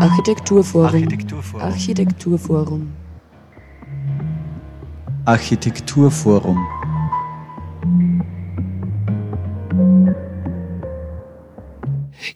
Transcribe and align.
Architekturforum. 0.00 0.86
Architekturforum. 0.86 1.62
Architekturforum. 1.62 2.92
Architekturforum. 5.24 6.58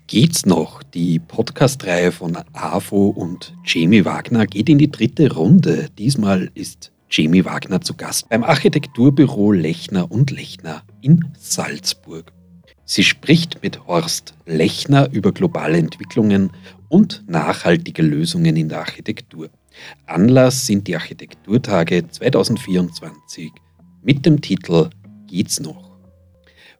Geht's 0.07 0.46
noch? 0.46 0.82
Die 0.82 1.18
Podcast-Reihe 1.18 2.13
von 2.13 2.39
AFO 2.53 3.09
und 3.09 3.55
Jamie 3.64 4.04
Wagner 4.04 4.46
geht 4.46 4.68
in 4.68 4.79
die 4.79 4.90
dritte 4.90 5.35
Runde. 5.35 5.89
Diesmal 5.99 6.50
ist 6.54 6.93
Jamie 7.11 7.45
Wagner 7.45 7.81
zu 7.81 7.95
Gast 7.95 8.29
beim 8.29 8.45
Architekturbüro 8.45 9.53
Lechner 9.53 10.11
und 10.11 10.31
Lechner 10.31 10.82
in 11.00 11.25
Salzburg. 11.39 12.32
Sie 12.91 13.05
spricht 13.05 13.62
mit 13.62 13.86
Horst 13.86 14.32
Lechner 14.46 15.11
über 15.13 15.31
globale 15.32 15.76
Entwicklungen 15.76 16.53
und 16.89 17.22
nachhaltige 17.29 18.00
Lösungen 18.00 18.57
in 18.57 18.71
der 18.71 18.79
Architektur. 18.79 19.50
Anlass 20.07 20.64
sind 20.64 20.89
die 20.89 20.96
Architekturtage 20.96 22.08
2024 22.08 23.53
mit 24.03 24.25
dem 24.25 24.40
Titel 24.40 24.89
Geht's 25.27 25.61
noch? 25.61 25.99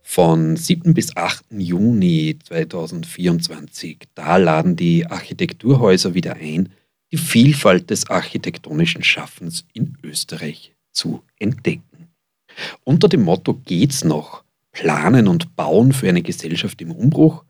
Von 0.03 0.57
7. 0.57 0.95
bis 0.95 1.15
8. 1.15 1.45
Juni 1.51 2.39
2024, 2.43 4.09
da 4.15 4.39
laden 4.39 4.77
die 4.77 5.07
Architekturhäuser 5.07 6.15
wieder 6.15 6.37
ein, 6.37 6.71
die 7.13 7.19
Vielfalt 7.19 7.91
des 7.91 8.09
architektonischen 8.09 9.03
Schaffens 9.03 9.67
in 9.75 9.99
Österreich 10.03 10.75
zu 10.91 11.23
entdecken. 11.39 12.09
Unter 12.83 13.11
dem 13.11 13.25
Motto 13.25 13.53
Geht's 13.53 14.05
noch? 14.05 14.48
Planen 14.79 15.27
und 15.27 15.57
Bauen 15.57 15.93
für 15.93 16.09
eine 16.09 16.23
Gesellschaft 16.23 16.81
im 16.81 16.93
Umbruch 16.93 17.45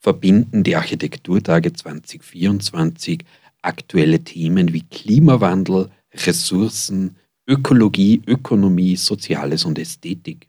verbinden 0.00 0.64
die 0.64 0.74
Architekturtage 0.74 1.72
2024 1.72 3.22
aktuelle 3.62 4.24
Themen 4.24 4.72
wie 4.72 4.82
Klimawandel, 4.82 5.90
Ressourcen, 6.12 7.18
Ökologie, 7.46 8.20
Ökonomie, 8.26 8.96
Soziales 8.96 9.64
und 9.64 9.78
Ästhetik. 9.78 10.48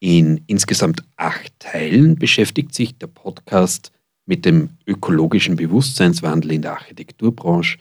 In 0.00 0.44
insgesamt 0.46 1.04
acht 1.18 1.52
Teilen 1.58 2.16
beschäftigt 2.16 2.74
sich 2.74 2.96
der 2.96 3.08
Podcast 3.08 3.92
mit 4.24 4.46
dem 4.46 4.70
ökologischen 4.86 5.56
Bewusstseinswandel 5.56 6.52
in 6.52 6.62
der 6.62 6.72
Architekturbranche 6.72 7.76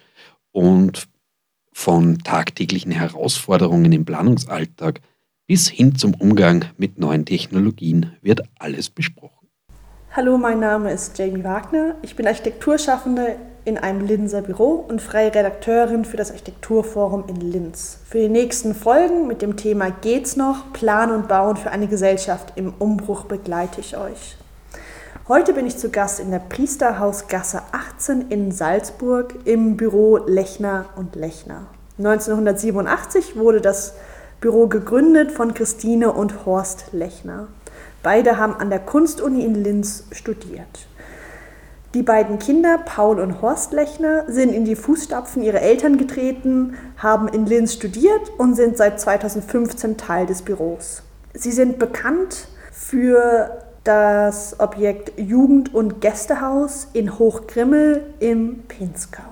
und 0.51 1.07
von 1.71 2.19
tagtäglichen 2.19 2.91
Herausforderungen 2.91 3.93
im 3.93 4.03
Planungsalltag 4.03 4.99
bis 5.47 5.69
hin 5.69 5.95
zum 5.95 6.13
Umgang 6.13 6.65
mit 6.77 6.99
neuen 6.99 7.25
Technologien 7.25 8.17
wird 8.21 8.43
alles 8.59 8.89
besprochen. 8.89 9.47
Hallo, 10.11 10.37
mein 10.37 10.59
Name 10.59 10.91
ist 10.91 11.17
Jamie 11.17 11.43
Wagner. 11.43 11.95
Ich 12.01 12.17
bin 12.17 12.27
Architekturschaffende 12.27 13.37
in 13.63 13.77
einem 13.77 14.05
Linzer 14.05 14.41
Büro 14.41 14.85
und 14.87 15.01
freie 15.01 15.33
Redakteurin 15.33 16.03
für 16.03 16.17
das 16.17 16.31
Architekturforum 16.31 17.25
in 17.27 17.39
Linz. 17.39 17.99
Für 18.09 18.19
die 18.19 18.29
nächsten 18.29 18.75
Folgen 18.75 19.27
mit 19.27 19.41
dem 19.41 19.55
Thema 19.55 19.89
Geht's 19.89 20.35
noch? 20.35 20.73
Planen 20.73 21.13
und 21.13 21.27
Bauen 21.29 21.55
für 21.55 21.71
eine 21.71 21.87
Gesellschaft 21.87 22.53
im 22.55 22.73
Umbruch 22.79 23.25
begleite 23.25 23.79
ich 23.79 23.95
euch. 23.95 24.37
Heute 25.29 25.53
bin 25.53 25.65
ich 25.65 25.77
zu 25.77 25.89
Gast 25.89 26.19
in 26.19 26.31
der 26.31 26.39
Priesterhausgasse 26.39 27.61
18 27.71 28.29
in 28.29 28.51
Salzburg 28.51 29.35
im 29.45 29.77
Büro 29.77 30.17
Lechner 30.17 30.85
und 30.97 31.15
Lechner. 31.15 31.67
1987 31.99 33.35
wurde 33.37 33.61
das 33.61 33.93
Büro 34.39 34.67
gegründet 34.67 35.31
von 35.31 35.53
Christine 35.53 36.11
und 36.11 36.45
Horst 36.45 36.93
Lechner. 36.93 37.47
Beide 38.03 38.37
haben 38.37 38.55
an 38.55 38.69
der 38.69 38.79
Kunstuni 38.79 39.43
in 39.43 39.55
Linz 39.55 40.03
studiert. 40.11 40.87
Die 41.95 42.03
beiden 42.03 42.37
Kinder, 42.37 42.77
Paul 42.77 43.19
und 43.19 43.41
Horst 43.41 43.73
Lechner, 43.73 44.25
sind 44.27 44.53
in 44.53 44.65
die 44.65 44.75
Fußstapfen 44.75 45.41
ihrer 45.41 45.61
Eltern 45.61 45.97
getreten, 45.97 46.75
haben 46.97 47.27
in 47.27 47.47
Linz 47.47 47.73
studiert 47.73 48.21
und 48.37 48.53
sind 48.53 48.77
seit 48.77 48.99
2015 48.99 49.97
Teil 49.97 50.27
des 50.27 50.43
Büros. 50.43 51.01
Sie 51.33 51.51
sind 51.51 51.79
bekannt 51.79 52.47
für 52.71 53.63
das 53.83 54.59
Objekt 54.59 55.17
Jugend- 55.17 55.73
und 55.73 55.99
Gästehaus 56.01 56.87
in 56.93 57.17
Hochgrimmel 57.17 58.13
im 58.19 58.59
Pinzgau. 58.67 59.23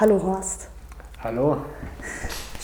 Hallo 0.00 0.22
Horst. 0.22 0.68
Hallo, 1.22 1.58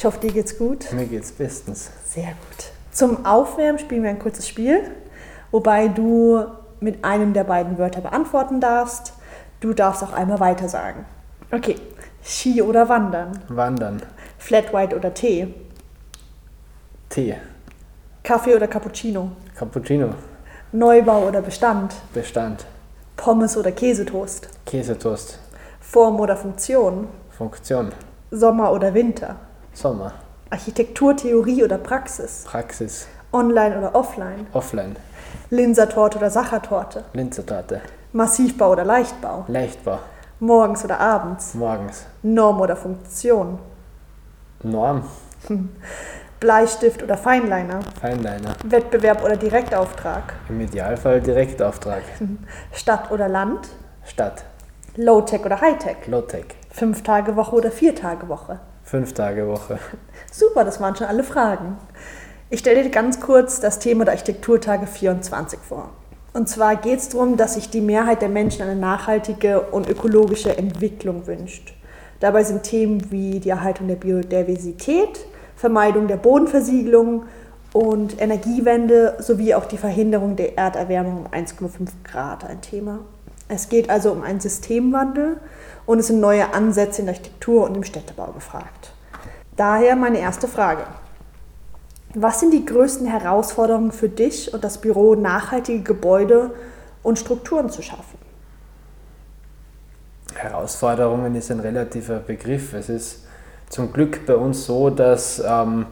Ich 0.05 0.07
hoffe, 0.07 0.21
dir 0.21 0.33
geht's 0.33 0.59
gut. 0.59 0.93
mir 0.93 1.07
geht's 1.07 1.33
bestens. 1.33 1.91
Sehr 2.05 2.27
gut. 2.27 2.73
Zum 2.91 3.25
Aufwärmen 3.25 3.79
spielen 3.79 4.03
wir 4.03 4.11
ein 4.11 4.19
kurzes 4.19 4.47
Spiel, 4.47 4.83
wobei 5.51 5.89
du 5.89 6.45
mit 6.79 7.03
einem 7.03 7.33
der 7.33 7.45
beiden 7.45 7.79
Wörter 7.79 8.03
beantworten 8.03 8.61
darfst. 8.61 9.15
Du 9.61 9.73
darfst 9.73 10.03
auch 10.03 10.13
einmal 10.13 10.41
weiter 10.41 10.69
sagen. 10.69 11.07
Okay. 11.51 11.77
Ski 12.23 12.61
oder 12.61 12.87
Wandern? 12.91 13.39
Wandern, 13.49 14.03
Flat 14.37 14.75
White 14.75 14.95
oder 14.95 15.15
Tee? 15.15 15.55
Tee, 17.09 17.37
Kaffee 18.23 18.57
oder 18.57 18.69
Cappuccino? 18.69 19.31
Cappuccino, 19.57 20.11
Neubau 20.73 21.29
oder 21.29 21.41
Bestand? 21.41 21.95
Bestand, 22.13 22.67
Pommes 23.17 23.57
oder 23.57 23.73
Käsetoast? 23.73 24.51
Käsetoast, 24.67 25.39
Form 25.81 26.21
oder 26.21 26.37
Funktion? 26.37 27.09
Funktion, 27.31 27.91
Sommer 28.31 28.71
oder 28.71 28.93
Winter? 28.93 29.37
Sommer, 29.75 30.13
Architektur, 30.51 31.17
Theorie 31.17 31.65
oder 31.65 31.79
Praxis? 31.79 32.45
Praxis, 32.45 33.07
Online 33.33 33.77
oder 33.79 33.95
Offline? 33.95 34.47
Offline, 34.53 34.97
Linsertorte 35.51 36.19
oder 36.19 36.31
Sachertorte? 36.31 37.05
Linzertorte, 37.13 37.81
Massivbau 38.13 38.71
oder 38.73 38.85
Leichtbau? 38.85 39.45
Leichtbau, 39.49 39.99
Morgens 40.39 40.85
oder 40.85 41.01
abends? 41.01 41.55
morgens, 41.55 42.07
Norm 42.23 42.61
oder 42.61 42.77
Funktion? 42.77 43.59
Norm, 44.63 45.03
Bleistift 46.41 47.03
oder 47.03 47.17
Feinliner? 47.17 47.81
Feinliner, 48.01 48.55
Wettbewerb 48.65 49.25
oder 49.25 49.37
Direktauftrag? 49.37 50.35
im 50.49 50.61
Idealfall 50.61 51.21
Direktauftrag, 51.21 52.03
Stadt 52.73 53.11
oder 53.11 53.29
Land? 53.29 53.69
Stadt, 54.05 54.45
Low-Tech 54.97 55.45
oder 55.45 55.61
High-Tech? 55.61 56.07
Low-Tech, 56.07 56.45
Fünf 56.71 57.03
Tage 57.03 57.35
Woche 57.37 57.57
oder 57.57 57.71
vier 57.73 57.95
Tage 57.95 58.29
Woche? 58.29 58.61
Fünf 58.85 59.13
Tage 59.15 59.49
Woche, 59.49 59.79
Super, 60.33 60.65
das 60.65 60.81
waren 60.81 60.97
schon 60.97 61.07
alle 61.07 61.25
Fragen. 61.25 61.79
Ich 62.51 62.61
stelle 62.61 62.83
dir 62.83 62.91
ganz 62.91 63.21
kurz 63.21 63.61
das 63.61 63.79
Thema 63.79 64.05
der 64.05 64.15
Architekturtage 64.15 64.87
24 64.87 65.59
vor. 65.59 65.91
Und 66.33 66.49
zwar 66.49 66.77
geht 66.77 66.99
es 66.99 67.09
darum, 67.09 67.37
dass 67.37 67.55
sich 67.55 67.71
die 67.71 67.81
Mehrheit 67.81 68.21
der 68.21 68.29
Menschen 68.29 68.63
eine 68.63 68.75
nachhaltige 68.75 69.61
und 69.61 69.89
ökologische 69.89 70.57
Entwicklung 70.57 71.27
wünscht. 71.27 71.75
Dabei 72.19 72.43
sind 72.43 72.65
Themen 72.65 73.11
wie 73.13 73.39
die 73.39 73.51
Erhaltung 73.51 73.87
der 73.87 73.95
Biodiversität, 73.95 75.27
Vermeidung 75.57 76.09
der 76.09 76.17
Bodenversiegelung 76.17 77.27
und 77.73 78.21
Energiewende 78.21 79.17
sowie 79.21 79.55
auch 79.55 79.67
die 79.67 79.79
Verhinderung 79.79 80.35
der 80.35 80.59
Erderwärmung 80.59 81.27
um 81.27 81.27
1,5 81.29 81.71
Grad 82.03 82.45
ein 82.45 82.61
Thema. 82.61 83.01
Es 83.49 83.69
geht 83.69 83.91
also 83.91 84.13
um 84.13 84.23
einen 84.23 84.41
Systemwandel 84.41 85.39
und 85.87 85.99
es 85.99 86.07
sind 86.07 86.21
neue 86.21 86.55
Ansätze 86.55 87.03
in 87.03 87.07
der 87.07 87.15
Architektur 87.15 87.65
und 87.65 87.77
im 87.77 87.85
Städtebau 87.85 88.33
gefragt. 88.33 88.93
Daher 89.57 89.97
meine 89.97 90.19
erste 90.19 90.49
Frage. 90.49 90.85
Was 92.15 92.41
sind 92.41 92.53
die 92.53 92.65
größten 92.65 93.07
Herausforderungen 93.07 93.93
für 93.93 94.09
dich 94.09 94.55
und 94.55 94.63
das 94.65 94.81
Büro, 94.81 95.15
nachhaltige 95.15 95.83
Gebäude 95.83 96.53
und 97.03 97.19
Strukturen 97.19 97.71
zu 97.71 97.83
schaffen? 97.83 98.19
Herausforderungen 100.35 101.35
ist 101.35 101.51
ein 101.51 101.61
relativer 101.61 102.19
Begriff. 102.21 102.73
Es 102.73 102.89
ist 102.89 103.27
zum 103.69 103.93
Glück 103.93 104.27
bei 104.27 104.37
uns 104.37 104.67
so, 104.67 104.91
dass 104.91 105.43
ähm, 105.45 105.87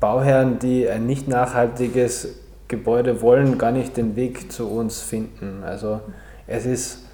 Bauherren, 0.00 0.58
die 0.58 0.88
ein 0.88 1.06
nicht 1.06 1.28
nachhaltiges 1.28 2.28
Gebäude 2.68 3.22
wollen, 3.22 3.58
gar 3.58 3.72
nicht 3.72 3.96
den 3.96 4.16
Weg 4.16 4.50
zu 4.50 4.68
uns 4.68 5.00
finden. 5.00 5.62
Also 5.64 6.00
es 6.46 6.66
ist 6.66 7.06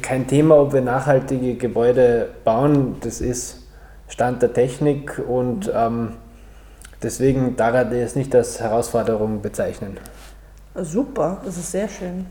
kein 0.00 0.26
Thema, 0.26 0.56
ob 0.58 0.72
wir 0.72 0.80
nachhaltige 0.80 1.54
Gebäude 1.54 2.28
bauen. 2.44 2.96
Das 3.00 3.20
ist 3.20 3.62
Stand 4.08 4.42
der 4.42 4.52
Technik 4.52 5.20
und 5.26 5.70
ähm, 5.74 6.14
deswegen 7.02 7.56
daran 7.56 7.92
es 7.92 8.14
nicht 8.14 8.34
als 8.34 8.60
Herausforderung 8.60 9.42
bezeichnen. 9.42 9.96
Super, 10.74 11.40
das 11.44 11.56
ist 11.58 11.72
sehr 11.72 11.88
schön. 11.88 12.26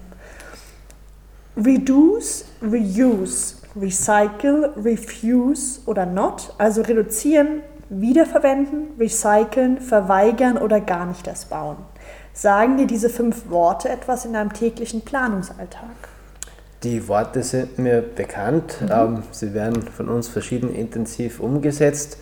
Reduce, 1.58 2.46
reuse, 2.62 3.58
recycle, 3.80 4.74
refuse 4.84 5.82
oder 5.86 6.06
not, 6.06 6.54
also 6.58 6.82
reduzieren, 6.82 7.62
wiederverwenden, 7.92 8.88
recyceln, 8.98 9.80
verweigern 9.80 10.58
oder 10.58 10.80
gar 10.80 11.06
nicht 11.06 11.28
erst 11.28 11.50
bauen. 11.50 11.76
Sagen 12.34 12.78
dir 12.78 12.88
diese 12.88 13.10
fünf 13.10 13.50
Worte 13.50 13.90
etwas 13.90 14.26
in 14.26 14.34
deinem 14.34 14.54
täglichen 14.54 15.02
Planungsalltag? 15.02 15.90
Die 16.84 17.08
Worte 17.08 17.44
sind 17.44 17.78
mir 17.78 18.02
bekannt. 18.02 18.78
Ähm, 18.90 19.24
sie 19.32 19.54
werden 19.54 19.84
von 19.84 20.10
uns 20.10 20.28
verschieden 20.30 20.74
intensiv 20.74 21.40
umgesetzt. 21.40 22.18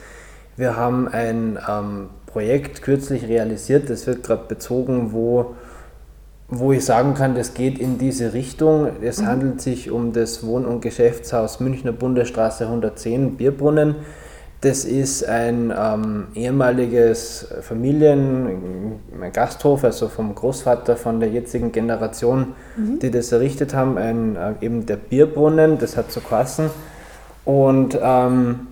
Wir 0.58 0.76
haben 0.76 1.08
ein 1.08 1.58
ähm, 1.70 2.10
Projekt 2.26 2.82
kürzlich 2.82 3.28
realisiert, 3.28 3.90
das 3.90 4.08
wird 4.08 4.24
gerade 4.24 4.46
bezogen, 4.48 5.14
wo 5.14 5.56
wo 6.52 6.72
ich 6.72 6.84
sagen 6.84 7.14
kann, 7.14 7.36
das 7.36 7.54
geht 7.54 7.78
in 7.78 8.00
diese 8.00 8.34
Richtung. 8.34 8.90
Es 9.04 9.22
Mhm. 9.22 9.28
handelt 9.28 9.62
sich 9.62 9.92
um 9.92 10.14
das 10.14 10.44
Wohn- 10.44 10.66
und 10.66 10.82
Geschäftshaus 10.82 11.60
Münchner 11.60 11.92
Bundesstraße 11.92 12.68
110 12.68 13.38
Bierbrunnen. 13.38 13.98
Das 14.62 14.84
ist 14.84 15.24
ein 15.24 15.74
ähm, 15.76 16.28
ehemaliges 16.36 17.48
Familien, 17.62 19.00
ein 19.22 19.32
Gasthof, 19.32 19.86
also 19.86 20.10
vom 20.10 20.36
Großvater 20.36 20.98
von 20.98 21.22
der 21.22 21.30
jetzigen 21.30 21.72
Generation, 21.72 22.48
die 23.02 23.10
das 23.10 23.32
errichtet 23.32 23.74
haben, 23.74 23.98
ein, 23.98 24.36
äh, 24.36 24.54
eben 24.60 24.86
der 24.86 24.98
Bierbrunnen, 24.98 25.78
das 25.78 25.96
hat 25.96 26.12
so 26.12 26.20
Kassen. 26.20 26.70
Und 27.46 27.98
ähm, 28.02 28.68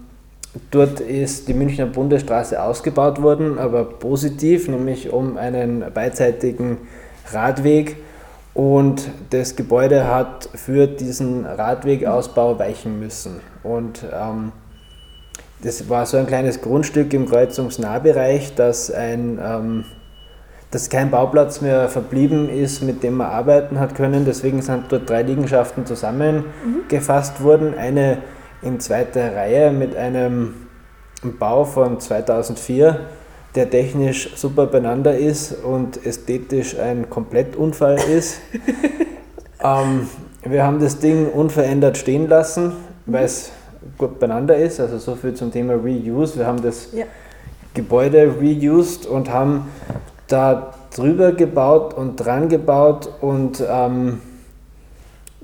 dort 0.72 1.00
ist 1.00 1.48
die 1.48 1.54
Münchner 1.54 1.86
Bundesstraße 1.86 2.62
ausgebaut 2.62 3.22
worden, 3.22 3.58
aber 3.58 3.86
positiv, 3.86 4.68
nämlich 4.68 5.14
um 5.14 5.38
einen 5.38 5.86
beidseitigen 5.94 6.80
Radweg. 7.32 7.96
Und 8.54 9.10
das 9.30 9.56
Gebäude 9.56 10.06
hat 10.06 10.50
für 10.54 10.86
diesen 10.86 11.46
Radwegausbau 11.46 12.60
weichen 12.60 13.00
müssen. 13.00 13.40
Und 13.64 14.04
ähm, 14.14 14.52
das 15.62 15.90
war 15.90 16.06
so 16.06 16.18
ein 16.18 16.28
kleines 16.28 16.62
Grundstück 16.62 17.14
im 17.14 17.28
Kreuzungsnahbereich, 17.28 18.54
dass, 18.56 18.92
ein, 18.92 19.40
ähm, 19.44 19.86
dass 20.70 20.90
kein 20.90 21.10
Bauplatz 21.10 21.62
mehr 21.62 21.90
verblieben 21.90 22.50
ist, 22.50 22.84
mit 22.84 23.02
dem 23.02 23.16
man 23.16 23.28
arbeiten 23.28 23.80
hat 23.80 23.96
können. 23.96 24.26
Deswegen 24.26 24.62
sind 24.62 24.86
dort 24.90 25.10
drei 25.10 25.24
Liegenschaften 25.24 25.86
zusammengefasst 25.86 27.42
worden. 27.44 27.74
Eine 27.78 28.20
in 28.62 28.80
zweiter 28.80 29.36
Reihe 29.36 29.72
mit 29.72 29.96
einem 29.96 30.68
Bau 31.40 31.66
von 31.66 32.00
2004, 32.00 33.00
der 33.56 33.70
technisch 33.70 34.36
super 34.36 34.68
beieinander 34.68 35.18
ist 35.18 35.64
und 35.64 36.06
ästhetisch 36.06 36.78
ein 36.78 37.10
Komplettunfall 37.10 37.98
ist. 37.98 38.40
ähm, 39.64 40.08
wir 40.44 40.64
haben 40.64 40.80
das 40.80 41.00
Ding 41.00 41.30
unverändert 41.30 41.98
stehen 41.98 42.28
lassen, 42.30 42.74
weil 43.08 43.26
es 43.26 43.52
gut 43.98 44.20
beieinander 44.20 44.58
ist. 44.58 44.80
Also 44.80 44.98
so 44.98 45.16
viel 45.16 45.34
zum 45.34 45.52
Thema 45.52 45.74
Reuse. 45.74 46.40
Wir 46.40 46.48
haben 46.48 46.62
das 46.62 46.90
Ja. 46.94 47.06
Gebäude 47.74 48.34
reused 48.42 49.06
und 49.06 49.32
haben 49.32 49.68
da 50.28 50.74
drüber 50.96 51.32
gebaut 51.32 51.94
und 51.94 52.16
dran 52.16 52.50
gebaut 52.50 53.10
und 53.22 53.64
ähm, 53.70 54.20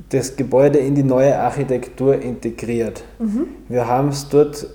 das 0.09 0.35
Gebäude 0.35 0.80
in 0.80 0.95
die 0.95 1.03
neue 1.03 1.38
Architektur 1.38 2.19
integriert. 2.19 3.03
Wir 3.69 3.88
haben 3.88 4.09
es 4.09 4.27
dort 4.30 4.68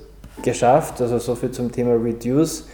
geschafft, 0.43 1.01
also 1.01 1.19
so 1.19 1.35
viel 1.35 1.51
zum 1.51 1.73
Thema 1.73 1.95
Reduce, 1.95 2.67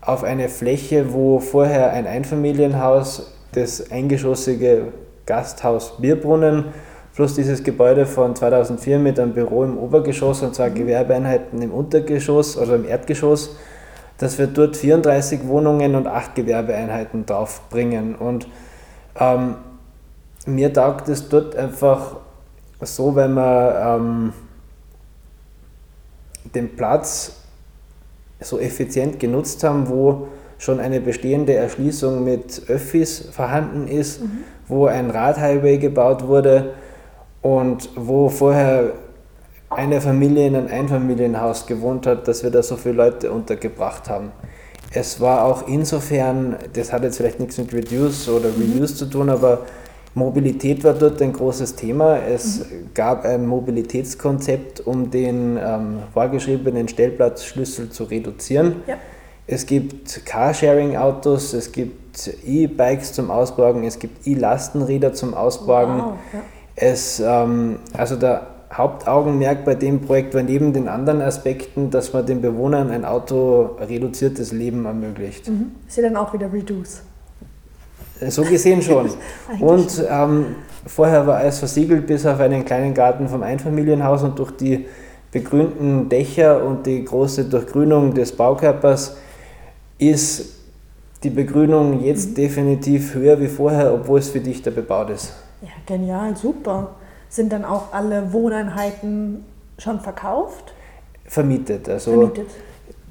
auf 0.00 0.24
eine 0.24 0.48
Fläche, 0.48 1.12
wo 1.12 1.38
vorher 1.38 1.92
ein 1.92 2.06
Einfamilienhaus, 2.06 3.32
das 3.52 3.90
eingeschossige 3.90 4.88
Gasthaus 5.26 5.94
Bierbrunnen, 6.00 6.66
plus 7.14 7.34
dieses 7.34 7.62
Gebäude 7.62 8.06
von 8.06 8.34
2004 8.34 8.98
mit 8.98 9.20
einem 9.20 9.34
Büro 9.34 9.64
im 9.64 9.76
Obergeschoss 9.76 10.42
und 10.42 10.54
zwei 10.54 10.70
Gewerbeeinheiten 10.70 11.60
im 11.60 11.72
Untergeschoss 11.72 12.56
oder 12.56 12.76
im 12.76 12.86
Erdgeschoss, 12.86 13.56
dass 14.18 14.38
wir 14.38 14.46
dort 14.46 14.76
34 14.76 15.46
Wohnungen 15.46 15.94
und 15.94 16.06
8 16.06 16.34
Gewerbeeinheiten 16.34 17.26
draufbringen. 17.26 18.14
Und 18.14 18.48
ähm, 19.18 19.56
mir 20.46 20.72
taugt 20.72 21.08
es 21.08 21.28
dort 21.28 21.54
einfach 21.54 22.16
so, 22.80 23.14
wenn 23.14 23.34
man 23.34 23.74
ähm, 24.00 24.32
den 26.54 26.74
Platz 26.76 27.36
so 28.40 28.58
effizient 28.58 29.20
genutzt 29.20 29.62
haben, 29.64 29.88
wo 29.88 30.28
schon 30.58 30.80
eine 30.80 31.00
bestehende 31.00 31.54
Erschließung 31.54 32.24
mit 32.24 32.62
Öffis 32.68 33.28
vorhanden 33.32 33.86
ist, 33.86 34.22
wo 34.66 34.86
ein 34.86 35.10
Radhighway 35.10 35.78
gebaut 35.78 36.26
wurde 36.26 36.74
und 37.42 37.90
wo 37.96 38.28
vorher 38.28 38.92
eine 39.68 40.00
Familie 40.00 40.46
in 40.46 40.56
einem 40.56 40.68
Einfamilienhaus 40.68 41.66
gewohnt 41.66 42.06
hat, 42.06 42.28
dass 42.28 42.42
wir 42.42 42.50
da 42.50 42.62
so 42.62 42.76
viele 42.76 42.94
Leute 42.94 43.32
untergebracht 43.32 44.08
haben. 44.08 44.32
Es 44.94 45.20
war 45.20 45.44
auch 45.44 45.66
insofern, 45.68 46.56
das 46.74 46.92
hat 46.92 47.02
jetzt 47.02 47.16
vielleicht 47.16 47.40
nichts 47.40 47.58
mit 47.58 47.72
Reduce 47.72 48.28
oder 48.28 48.50
Reuse 48.50 48.94
zu 48.94 49.06
tun, 49.06 49.30
aber 49.30 49.60
Mobilität 50.14 50.84
war 50.84 50.92
dort 50.92 51.22
ein 51.22 51.32
großes 51.32 51.74
Thema. 51.74 52.18
Es 52.18 52.66
gab 52.92 53.24
ein 53.24 53.46
Mobilitätskonzept, 53.46 54.80
um 54.80 55.10
den 55.10 55.58
ähm, 55.62 56.00
vorgeschriebenen 56.12 56.88
Stellplatzschlüssel 56.88 57.88
zu 57.88 58.04
reduzieren. 58.04 58.82
Ja. 58.86 58.96
Es 59.46 59.64
gibt 59.64 60.24
Carsharing-Autos, 60.26 61.54
es 61.54 61.72
gibt 61.72 62.30
E-Bikes 62.44 63.14
zum 63.14 63.30
Ausborgen, 63.30 63.84
es 63.84 63.98
gibt 63.98 64.26
E-Lastenräder 64.26 65.14
zum 65.14 65.34
Ausborgen. 65.34 65.98
Wow, 65.98 66.12
ja. 66.32 66.40
Es, 66.76 67.20
ähm, 67.20 67.78
also 67.96 68.16
der 68.16 68.46
Hauptaugenmerk 68.72 69.64
bei 69.64 69.74
dem 69.74 70.00
Projekt 70.00 70.34
war 70.34 70.42
neben 70.42 70.72
den 70.72 70.88
anderen 70.88 71.20
Aspekten, 71.20 71.90
dass 71.90 72.12
man 72.12 72.24
den 72.24 72.40
Bewohnern 72.40 72.90
ein 72.90 73.04
autoreduziertes 73.04 74.52
Leben 74.52 74.86
ermöglicht. 74.86 75.50
Ist 75.86 75.96
ja 75.96 76.04
dann 76.04 76.16
auch 76.16 76.32
wieder 76.32 76.50
Reduce. 76.50 77.02
So 78.28 78.42
gesehen 78.42 78.80
schon. 78.82 79.10
Und 79.60 80.04
ähm, 80.08 80.46
vorher 80.86 81.26
war 81.26 81.38
alles 81.38 81.58
versiegelt 81.58 82.06
bis 82.06 82.24
auf 82.24 82.40
einen 82.40 82.64
kleinen 82.64 82.94
Garten 82.94 83.28
vom 83.28 83.42
Einfamilienhaus 83.42 84.22
und 84.22 84.38
durch 84.38 84.52
die 84.52 84.86
begrünten 85.30 86.08
Dächer 86.08 86.64
und 86.64 86.86
die 86.86 87.04
große 87.04 87.44
Durchgrünung 87.44 88.14
des 88.14 88.32
Baukörpers 88.32 89.16
ist 89.98 90.56
die 91.22 91.30
Begrünung 91.30 92.02
jetzt 92.02 92.36
definitiv 92.36 93.14
höher 93.14 93.40
wie 93.40 93.48
vorher, 93.48 93.94
obwohl 93.94 94.18
es 94.18 94.30
für 94.30 94.40
dichter 94.40 94.70
bebaut 94.70 95.10
ist. 95.10 95.32
Ja, 95.62 95.70
genial, 95.86 96.36
super. 96.36 96.96
Sind 97.28 97.52
dann 97.52 97.64
auch 97.64 97.92
alle 97.92 98.32
Wohneinheiten 98.32 99.44
schon 99.78 100.00
verkauft? 100.00 100.74
Vermietet. 101.24 101.88
Also 101.88 102.10
Vermietet? 102.10 102.48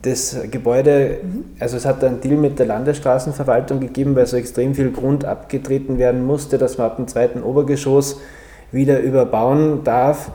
das 0.02 0.38
Gebäude, 0.50 1.20
also 1.60 1.78
es 1.78 1.86
hat 1.86 2.04
einen 2.04 2.22
Deal 2.22 2.36
mit 2.36 2.60
der 2.60 2.66
Landesstraßenverwaltung 2.66 3.80
gegeben, 3.80 4.16
weil 4.16 4.26
so 4.26 4.38
extrem 4.38 4.76
viel 4.76 4.92
Grund 4.92 5.26
abgetreten 5.26 5.98
werden 5.98 6.26
musste, 6.26 6.58
dass 6.58 6.78
man 6.78 6.88
ab 6.88 6.98
dem 6.98 7.08
zweiten 7.08 7.42
Obergeschoss 7.42 8.20
wieder 8.72 9.00
überbauen 9.00 9.84
darf. 9.84 10.32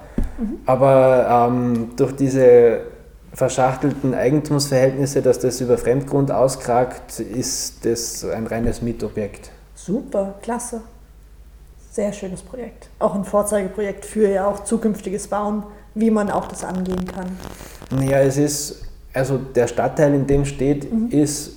Aber 0.67 1.49
ähm, 1.51 1.91
durch 1.97 2.13
diese 2.13 2.81
verschachtelten 3.33 4.15
Eigentumsverhältnisse, 4.15 5.23
dass 5.23 5.39
das 5.39 5.61
über 5.61 5.79
Fremdgrund 5.79 6.31
auskragt, 6.31 7.21
ist 7.21 7.85
das 7.85 8.25
ein 8.25 8.47
reines 8.47 8.83
Mietobjekt. 8.83 9.51
Super, 9.75 10.35
klasse. 10.43 10.83
Sehr 11.97 12.13
schönes 12.13 12.43
Projekt. 12.43 12.91
Auch 12.99 13.15
ein 13.15 13.25
Vorzeigeprojekt 13.25 14.05
für 14.05 14.29
ja 14.29 14.47
auch 14.47 14.65
zukünftiges 14.65 15.29
Bauen, 15.29 15.63
wie 15.95 16.11
man 16.11 16.31
auch 16.31 16.47
das 16.47 16.63
angehen 16.63 17.07
kann. 17.07 17.39
Naja, 17.91 18.19
es 18.19 18.37
ist, 18.37 18.83
also 19.15 19.39
der 19.39 19.67
Stadtteil, 19.67 20.13
in 20.13 20.27
dem 20.27 20.45
steht, 20.45 20.87
ist 21.09 21.53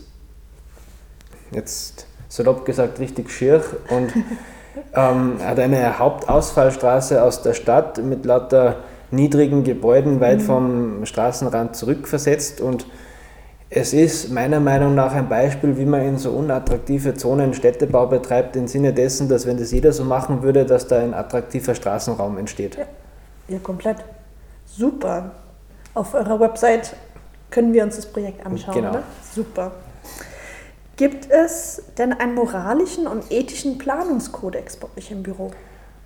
jetzt 1.51 2.07
salopp 2.29 2.63
gesagt 2.63 2.99
richtig 2.99 3.29
schier 3.29 3.61
und 3.89 4.13
ähm, 4.95 5.39
hat 5.43 5.59
eine 5.59 5.99
Hauptausfallstraße 5.99 7.21
aus 7.21 7.41
der 7.41 7.53
Stadt 7.53 8.01
mit 8.01 8.23
lauter 8.23 8.77
niedrigen 9.11 9.65
Gebäuden 9.65 10.21
weit 10.21 10.41
vom 10.41 11.05
Straßenrand 11.05 11.75
zurückversetzt 11.75 12.61
und 12.61 12.85
es 13.71 13.93
ist 13.93 14.31
meiner 14.31 14.59
Meinung 14.59 14.95
nach 14.95 15.13
ein 15.13 15.29
Beispiel, 15.29 15.77
wie 15.77 15.85
man 15.85 16.01
in 16.01 16.17
so 16.17 16.31
unattraktive 16.31 17.13
Zonen 17.13 17.53
Städtebau 17.53 18.07
betreibt, 18.07 18.55
im 18.55 18.67
Sinne 18.67 18.93
dessen, 18.93 19.29
dass 19.29 19.45
wenn 19.45 19.57
das 19.57 19.71
jeder 19.71 19.93
so 19.93 20.03
machen 20.03 20.41
würde, 20.41 20.65
dass 20.65 20.87
da 20.87 20.99
ein 20.99 21.13
attraktiver 21.13 21.75
Straßenraum 21.75 22.37
entsteht. 22.39 22.77
Ja, 22.77 22.85
ja 23.47 23.59
komplett. 23.59 23.97
Super. 24.65 25.31
Auf 25.93 26.15
eurer 26.15 26.39
Website 26.39 26.95
können 27.51 27.73
wir 27.73 27.83
uns 27.83 27.95
das 27.95 28.07
Projekt 28.07 28.43
anschauen, 28.45 28.75
Genau. 28.75 28.89
oder? 28.89 29.03
Super. 29.33 29.71
Gibt 30.95 31.29
es 31.31 31.83
denn 31.97 32.11
einen 32.13 32.35
moralischen 32.35 33.07
und 33.07 33.31
ethischen 33.31 33.77
Planungskodex 33.77 34.77
bei 34.77 34.87
euch 34.97 35.11
im 35.11 35.23
Büro? 35.23 35.51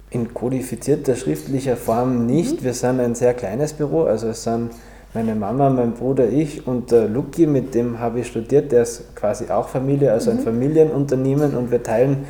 In 0.10 0.34
kodifizierter 0.34 1.16
schriftlicher 1.16 1.78
Form 1.78 2.26
nicht. 2.28 2.64
Wir 2.64 2.74
sind 2.74 3.00
ein 3.00 3.16
sehr 3.16 3.34
kleines 3.34 3.74
Büro, 3.74 4.04
also 4.04 4.28
es 4.28 4.44
sind 4.44 4.72
meine 5.14 5.36
Mama, 5.36 5.70
mein 5.70 5.94
Bruder, 5.94 6.28
ich 6.28 6.66
und 6.66 6.92
der 6.92 7.08
Luki, 7.08 7.46
mit 7.46 7.76
dem 7.76 8.00
habe 8.00 8.22
ich 8.22 8.28
studiert, 8.28 8.72
der 8.72 8.84
ist 8.84 9.16
quasi 9.16 9.50
auch 9.50 9.70
Familie, 9.70 10.12
also 10.12 10.32
ein 10.32 10.40
Familienunternehmen 10.40 11.56
und 11.56 11.72
wir 11.72 11.84
teilen 11.84 12.26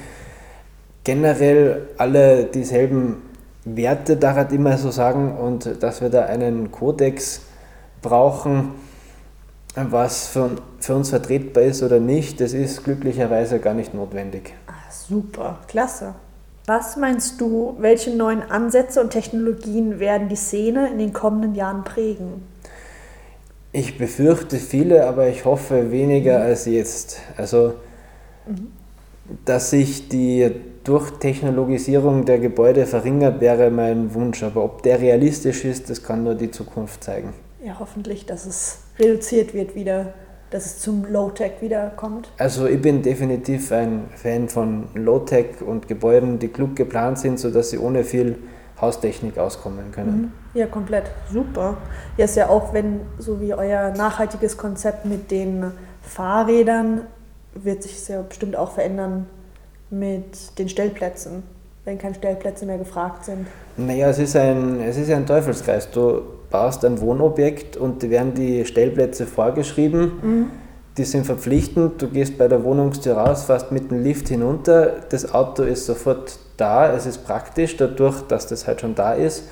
generell 1.03 1.87
alle 1.97 2.45
dieselben 2.45 3.21
Werte, 3.65 4.17
daran 4.17 4.49
immer 4.53 4.77
so 4.77 4.91
sagen, 4.91 5.37
und 5.37 5.81
dass 5.81 6.01
wir 6.01 6.09
da 6.09 6.25
einen 6.25 6.71
Kodex 6.71 7.41
brauchen, 8.01 8.71
was 9.75 10.27
für, 10.27 10.51
für 10.79 10.95
uns 10.95 11.09
vertretbar 11.09 11.63
ist 11.63 11.81
oder 11.81 11.99
nicht, 11.99 12.41
das 12.41 12.53
ist 12.53 12.83
glücklicherweise 12.83 13.59
gar 13.59 13.73
nicht 13.73 13.93
notwendig. 13.93 14.53
Ah, 14.67 14.91
super, 14.91 15.59
klasse. 15.67 16.15
Was 16.65 16.95
meinst 16.97 17.39
du, 17.41 17.75
welche 17.79 18.11
neuen 18.11 18.41
Ansätze 18.41 19.01
und 19.01 19.09
Technologien 19.09 19.99
werden 19.99 20.29
die 20.29 20.35
Szene 20.35 20.89
in 20.89 20.99
den 20.99 21.11
kommenden 21.13 21.55
Jahren 21.55 21.83
prägen? 21.83 22.52
Ich 23.75 23.97
befürchte 23.97 24.57
viele, 24.57 25.07
aber 25.07 25.27
ich 25.27 25.45
hoffe 25.45 25.91
weniger 25.91 26.39
als 26.41 26.65
jetzt. 26.65 27.17
Also, 27.37 27.73
dass 29.45 29.71
sich 29.71 30.09
die 30.09 30.51
durch 30.83 31.09
Technologisierung 31.11 32.25
der 32.25 32.37
Gebäude 32.37 32.85
verringert, 32.85 33.41
wäre 33.41 33.71
mein 33.71 34.13
Wunsch. 34.13 34.43
Aber 34.43 34.63
ob 34.63 34.83
der 34.83 34.99
realistisch 35.01 35.65
ist, 35.65 35.89
das 35.89 36.03
kann 36.03 36.23
nur 36.23 36.35
die 36.35 36.51
Zukunft 36.51 37.03
zeigen. 37.03 37.33
Ja, 37.65 37.77
hoffentlich, 37.79 38.27
dass 38.27 38.45
es 38.45 38.79
reduziert 38.99 39.55
wird 39.55 39.73
wieder, 39.73 40.13
dass 40.51 40.67
es 40.67 40.79
zum 40.79 41.05
Low-Tech 41.11 41.53
wiederkommt. 41.61 42.31
Also 42.37 42.67
ich 42.67 42.79
bin 42.79 43.01
definitiv 43.01 43.71
ein 43.71 44.03
Fan 44.15 44.49
von 44.49 44.89
Low-Tech 44.93 45.63
und 45.65 45.87
Gebäuden, 45.87 46.37
die 46.37 46.49
klug 46.49 46.75
geplant 46.75 47.17
sind, 47.17 47.39
sodass 47.39 47.71
sie 47.71 47.79
ohne 47.79 48.03
viel 48.03 48.35
Haustechnik 48.83 49.37
auskommen 49.37 49.91
können. 49.91 50.33
Mhm. 50.53 50.59
Ja, 50.59 50.67
komplett. 50.67 51.05
Super. 51.31 51.77
Ja, 52.17 52.25
ist 52.25 52.35
ja 52.35 52.49
auch, 52.49 52.73
wenn 52.73 53.01
so 53.17 53.39
wie 53.41 53.53
euer 53.53 53.91
nachhaltiges 53.91 54.57
Konzept 54.57 55.05
mit 55.05 55.31
den 55.31 55.71
Fahrrädern 56.01 57.01
wird 57.55 57.83
sich 57.83 58.07
ja 58.07 58.21
bestimmt 58.21 58.55
auch 58.55 58.71
verändern 58.71 59.27
mit 59.89 60.57
den 60.57 60.69
Stellplätzen, 60.69 61.43
wenn 61.85 61.97
keine 61.97 62.15
Stellplätze 62.15 62.65
mehr 62.65 62.77
gefragt 62.77 63.25
sind. 63.25 63.47
Naja, 63.77 64.09
es 64.09 64.19
ist 64.19 64.35
ein, 64.35 64.81
es 64.81 64.97
ist 64.97 65.09
ein 65.11 65.25
Teufelskreis. 65.25 65.89
Du 65.91 66.21
baust 66.49 66.83
ein 66.85 66.99
Wohnobjekt 66.99 67.77
und 67.77 68.01
die 68.03 68.09
werden 68.09 68.33
die 68.33 68.65
Stellplätze 68.65 69.25
vorgeschrieben. 69.25 70.11
Mhm. 70.21 70.45
Die 70.97 71.05
sind 71.05 71.25
verpflichtend. 71.25 72.01
Du 72.01 72.07
gehst 72.07 72.37
bei 72.37 72.47
der 72.47 72.63
Wohnungstür 72.63 73.15
raus, 73.15 73.45
fährst 73.45 73.71
mit 73.71 73.89
dem 73.89 74.03
Lift 74.03 74.29
hinunter. 74.29 74.93
Das 75.09 75.33
Auto 75.33 75.63
ist 75.63 75.85
sofort 75.85 76.37
da. 76.57 76.93
Es 76.93 77.05
ist 77.05 77.25
praktisch 77.25 77.77
dadurch, 77.77 78.21
dass 78.23 78.47
das 78.47 78.67
halt 78.67 78.81
schon 78.81 78.95
da 78.95 79.13
ist. 79.13 79.47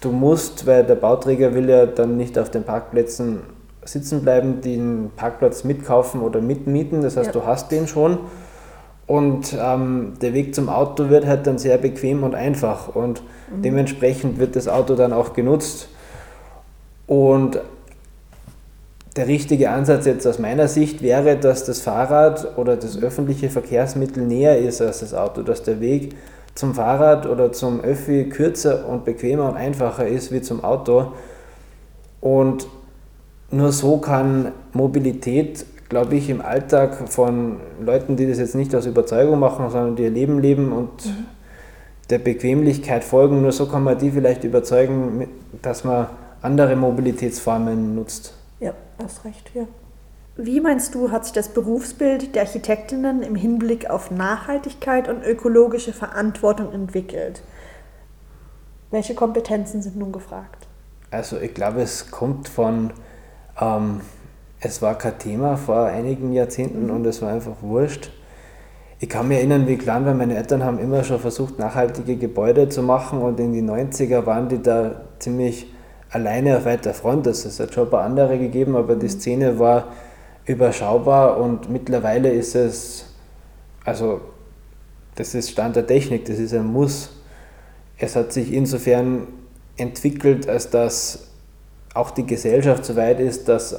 Du 0.00 0.12
musst, 0.12 0.66
weil 0.66 0.84
der 0.84 0.96
Bauträger 0.96 1.54
will 1.54 1.68
ja 1.68 1.86
dann 1.86 2.16
nicht 2.16 2.38
auf 2.38 2.50
den 2.50 2.64
Parkplätzen 2.64 3.40
sitzen 3.84 4.22
bleiben, 4.22 4.60
den 4.60 5.10
Parkplatz 5.16 5.64
mitkaufen 5.64 6.20
oder 6.20 6.40
mitmieten. 6.40 7.02
Das 7.02 7.16
heißt, 7.16 7.34
ja. 7.34 7.40
du 7.40 7.46
hast 7.46 7.70
den 7.70 7.86
schon. 7.86 8.18
Und 9.06 9.54
ähm, 9.58 10.14
der 10.22 10.32
Weg 10.32 10.54
zum 10.54 10.68
Auto 10.68 11.10
wird 11.10 11.26
halt 11.26 11.46
dann 11.46 11.58
sehr 11.58 11.76
bequem 11.78 12.22
und 12.22 12.34
einfach. 12.34 12.94
Und 12.94 13.22
mhm. 13.54 13.62
dementsprechend 13.62 14.38
wird 14.38 14.56
das 14.56 14.68
Auto 14.68 14.94
dann 14.94 15.12
auch 15.12 15.34
genutzt. 15.34 15.88
Und 17.06 17.60
der 19.16 19.28
richtige 19.28 19.70
Ansatz 19.70 20.06
jetzt 20.06 20.26
aus 20.26 20.38
meiner 20.38 20.68
Sicht 20.68 21.02
wäre, 21.02 21.36
dass 21.36 21.64
das 21.64 21.80
Fahrrad 21.80 22.56
oder 22.58 22.76
das 22.76 23.00
öffentliche 23.00 23.48
Verkehrsmittel 23.48 24.24
näher 24.24 24.58
ist 24.58 24.80
als 24.80 25.00
das 25.00 25.14
Auto, 25.14 25.42
dass 25.42 25.62
der 25.62 25.80
Weg 25.80 26.16
zum 26.54 26.74
Fahrrad 26.74 27.26
oder 27.26 27.52
zum 27.52 27.80
Öffi 27.80 28.28
kürzer 28.28 28.88
und 28.88 29.04
bequemer 29.04 29.48
und 29.48 29.56
einfacher 29.56 30.06
ist 30.06 30.32
wie 30.32 30.40
zum 30.40 30.62
Auto. 30.62 31.12
Und 32.20 32.66
nur 33.50 33.72
so 33.72 33.98
kann 33.98 34.52
Mobilität, 34.72 35.66
glaube 35.88 36.16
ich, 36.16 36.30
im 36.30 36.40
Alltag 36.40 37.08
von 37.08 37.58
Leuten, 37.80 38.16
die 38.16 38.26
das 38.26 38.38
jetzt 38.38 38.54
nicht 38.54 38.74
aus 38.74 38.86
Überzeugung 38.86 39.38
machen, 39.38 39.68
sondern 39.70 39.96
die 39.96 40.04
ihr 40.04 40.10
Leben 40.10 40.40
leben 40.40 40.72
und 40.72 41.04
mhm. 41.06 41.26
der 42.10 42.18
Bequemlichkeit 42.18 43.04
folgen, 43.04 43.42
nur 43.42 43.52
so 43.52 43.66
kann 43.66 43.84
man 43.84 43.98
die 43.98 44.10
vielleicht 44.10 44.44
überzeugen, 44.44 45.28
dass 45.60 45.84
man 45.84 46.08
andere 46.40 46.76
Mobilitätsformen 46.76 47.94
nutzt. 47.94 48.34
Ja, 48.60 48.74
hast 48.98 49.24
recht, 49.24 49.50
ja. 49.54 49.66
Wie 50.36 50.60
meinst 50.60 50.94
du, 50.94 51.12
hat 51.12 51.24
sich 51.24 51.32
das 51.32 51.48
Berufsbild 51.48 52.34
der 52.34 52.42
Architektinnen 52.42 53.22
im 53.22 53.36
Hinblick 53.36 53.88
auf 53.88 54.10
Nachhaltigkeit 54.10 55.08
und 55.08 55.22
ökologische 55.22 55.92
Verantwortung 55.92 56.72
entwickelt? 56.72 57.42
Welche 58.90 59.14
Kompetenzen 59.14 59.80
sind 59.80 59.96
nun 59.96 60.10
gefragt? 60.10 60.66
Also 61.10 61.38
ich 61.38 61.54
glaube, 61.54 61.82
es 61.82 62.10
kommt 62.10 62.48
von 62.48 62.92
ähm, 63.60 64.00
es 64.60 64.82
war 64.82 64.96
kein 64.96 65.18
Thema 65.18 65.56
vor 65.56 65.84
einigen 65.84 66.32
Jahrzehnten 66.32 66.90
und 66.90 67.04
es 67.06 67.22
war 67.22 67.32
einfach 67.32 67.56
wurscht. 67.60 68.10
Ich 68.98 69.08
kann 69.08 69.28
mich 69.28 69.38
erinnern, 69.38 69.66
wie 69.66 69.76
klein 69.76 70.06
war, 70.06 70.14
meine 70.14 70.36
Eltern 70.36 70.64
haben 70.64 70.78
immer 70.78 71.04
schon 71.04 71.20
versucht, 71.20 71.58
nachhaltige 71.58 72.16
Gebäude 72.16 72.68
zu 72.68 72.82
machen 72.82 73.20
und 73.20 73.38
in 73.38 73.52
die 73.52 73.62
90er 73.62 74.24
waren 74.26 74.48
die 74.48 74.62
da 74.62 75.02
ziemlich 75.18 75.72
alleine 76.10 76.56
auf 76.56 76.64
weiter 76.64 76.94
Front. 76.94 77.26
Es 77.26 77.60
hat 77.60 77.74
schon 77.74 77.84
ein 77.84 77.90
paar 77.90 78.04
andere 78.04 78.38
gegeben, 78.38 78.74
aber 78.74 78.96
die 78.96 79.08
Szene 79.08 79.58
war 79.58 79.88
überschaubar 80.46 81.38
und 81.38 81.70
mittlerweile 81.70 82.30
ist 82.30 82.54
es, 82.54 83.06
also 83.84 84.20
das 85.14 85.34
ist 85.34 85.50
Stand 85.50 85.76
der 85.76 85.86
Technik, 85.86 86.24
das 86.24 86.38
ist 86.38 86.52
ein 86.52 86.66
Muss. 86.66 87.10
Es 87.98 88.16
hat 88.16 88.32
sich 88.32 88.52
insofern 88.52 89.28
entwickelt, 89.76 90.48
als 90.48 90.70
dass 90.70 91.28
auch 91.94 92.10
die 92.10 92.26
Gesellschaft 92.26 92.84
so 92.84 92.96
weit 92.96 93.20
ist, 93.20 93.48
dass 93.48 93.76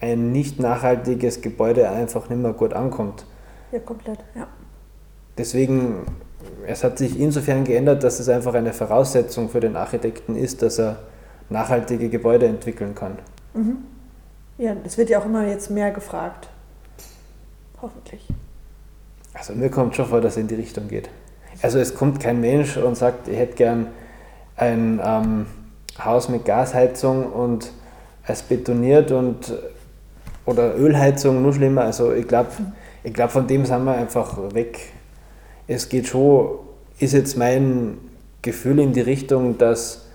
ein 0.00 0.32
nicht 0.32 0.60
nachhaltiges 0.60 1.40
Gebäude 1.40 1.88
einfach 1.88 2.28
nicht 2.28 2.40
mehr 2.40 2.52
gut 2.52 2.74
ankommt. 2.74 3.24
Ja, 3.72 3.78
komplett, 3.78 4.18
ja. 4.34 4.46
Deswegen, 5.38 6.06
es 6.66 6.84
hat 6.84 6.98
sich 6.98 7.18
insofern 7.18 7.64
geändert, 7.64 8.04
dass 8.04 8.20
es 8.20 8.28
einfach 8.28 8.54
eine 8.54 8.72
Voraussetzung 8.72 9.48
für 9.48 9.60
den 9.60 9.76
Architekten 9.76 10.36
ist, 10.36 10.62
dass 10.62 10.78
er 10.78 10.98
nachhaltige 11.48 12.08
Gebäude 12.10 12.46
entwickeln 12.46 12.94
kann. 12.94 13.18
Mhm. 13.54 13.78
Ja, 14.58 14.74
das 14.74 14.96
wird 14.98 15.10
ja 15.10 15.18
auch 15.18 15.26
immer 15.26 15.46
jetzt 15.46 15.70
mehr 15.70 15.90
gefragt. 15.90 16.48
Hoffentlich. 17.82 18.26
Also 19.32 19.52
mir 19.54 19.68
kommt 19.68 19.96
schon 19.96 20.06
vor, 20.06 20.20
dass 20.20 20.34
es 20.34 20.38
in 20.38 20.48
die 20.48 20.54
Richtung 20.54 20.88
geht. 20.88 21.10
Also 21.60 21.78
es 21.78 21.94
kommt 21.94 22.20
kein 22.20 22.40
Mensch 22.40 22.76
und 22.76 22.96
sagt, 22.96 23.28
ich 23.28 23.36
hätte 23.36 23.56
gern 23.56 23.88
ein 24.56 25.00
ähm, 25.04 25.46
Haus 26.02 26.28
mit 26.28 26.44
Gasheizung 26.44 27.32
und 27.32 27.72
es 28.26 28.42
betoniert 28.42 29.10
und 29.10 29.52
oder 30.46 30.76
Ölheizung, 30.76 31.42
nur 31.42 31.52
schlimmer. 31.52 31.82
Also 31.82 32.12
ich 32.12 32.28
glaube, 32.28 32.50
ich 33.02 33.12
glaub, 33.12 33.30
von 33.30 33.46
dem 33.46 33.64
sind 33.64 33.84
wir 33.84 33.94
einfach 33.94 34.36
weg. 34.54 34.92
Es 35.66 35.88
geht 35.88 36.06
schon, 36.06 36.58
ist 36.98 37.12
jetzt 37.12 37.36
mein 37.36 37.98
Gefühl 38.42 38.78
in 38.78 38.92
die 38.92 39.00
Richtung, 39.00 39.58
dass, 39.58 40.06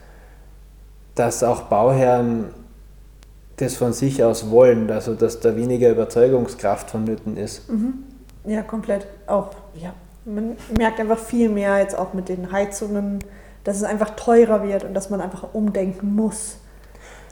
dass 1.16 1.44
auch 1.44 1.64
Bauherren 1.64 2.46
das 3.60 3.76
von 3.76 3.94
sich 3.94 4.24
aus 4.24 4.50
wollen, 4.50 4.90
also 4.92 5.14
dass 5.14 5.40
da 5.40 5.56
weniger 5.56 5.90
Überzeugungskraft 5.90 6.90
vonnöten 6.92 7.38
ist. 7.38 7.70
Mhm. 7.70 8.06
Ja, 8.46 8.62
komplett. 8.62 9.08
Auch, 9.28 9.50
ja. 9.76 9.94
Man 10.26 10.56
merkt 10.78 11.00
einfach 11.00 11.18
viel 11.18 11.50
mehr 11.50 11.80
jetzt 11.80 11.98
auch 11.98 12.14
mit 12.14 12.30
den 12.30 12.52
Heizungen 12.52 13.20
dass 13.64 13.78
es 13.78 13.84
einfach 13.84 14.12
teurer 14.12 14.64
wird 14.64 14.84
und 14.84 14.94
dass 14.94 15.10
man 15.10 15.22
einfach 15.22 15.54
umdenken 15.54 16.16
muss. 16.16 16.58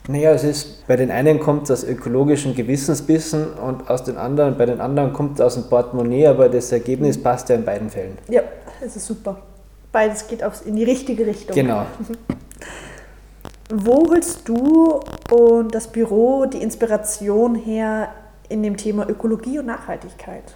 Naja, 0.06 0.30
es 0.30 0.44
ist, 0.44 0.86
bei 0.86 0.96
den 0.96 1.10
einen 1.10 1.38
kommt 1.38 1.70
aus 1.70 1.84
ökologischen 1.84 2.54
Gewissensbissen 2.54 3.52
und 3.54 3.90
aus 3.90 4.04
den 4.04 4.16
anderen, 4.16 4.56
bei 4.56 4.64
den 4.64 4.80
anderen 4.80 5.12
kommt 5.12 5.34
es 5.34 5.40
aus 5.40 5.54
dem 5.54 5.64
Portemonnaie, 5.64 6.26
aber 6.26 6.48
das 6.48 6.72
Ergebnis 6.72 7.20
passt 7.20 7.48
ja 7.50 7.56
in 7.56 7.64
beiden 7.64 7.90
Fällen. 7.90 8.16
Ja, 8.28 8.42
es 8.80 8.96
ist 8.96 9.06
super. 9.06 9.42
Beides 9.92 10.26
geht 10.26 10.42
aufs, 10.42 10.62
in 10.62 10.76
die 10.76 10.84
richtige 10.84 11.26
Richtung. 11.26 11.54
Genau. 11.54 11.86
Wo 13.70 14.08
holst 14.08 14.48
du 14.48 15.00
und 15.30 15.74
das 15.74 15.88
Büro 15.88 16.46
die 16.46 16.62
Inspiration 16.62 17.54
her 17.54 18.08
in 18.48 18.62
dem 18.62 18.76
Thema 18.78 19.08
Ökologie 19.08 19.58
und 19.58 19.66
Nachhaltigkeit? 19.66 20.54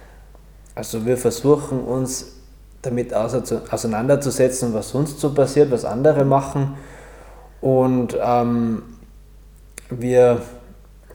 Also 0.73 1.05
wir 1.05 1.17
versuchen 1.17 1.83
uns 1.83 2.33
damit 2.81 3.13
auseinanderzusetzen, 3.13 4.73
was 4.73 4.89
sonst 4.89 5.19
so 5.19 5.33
passiert, 5.33 5.69
was 5.69 5.85
andere 5.85 6.25
machen. 6.25 6.75
Und 7.61 8.17
ähm, 8.19 8.81
wir, 9.89 10.41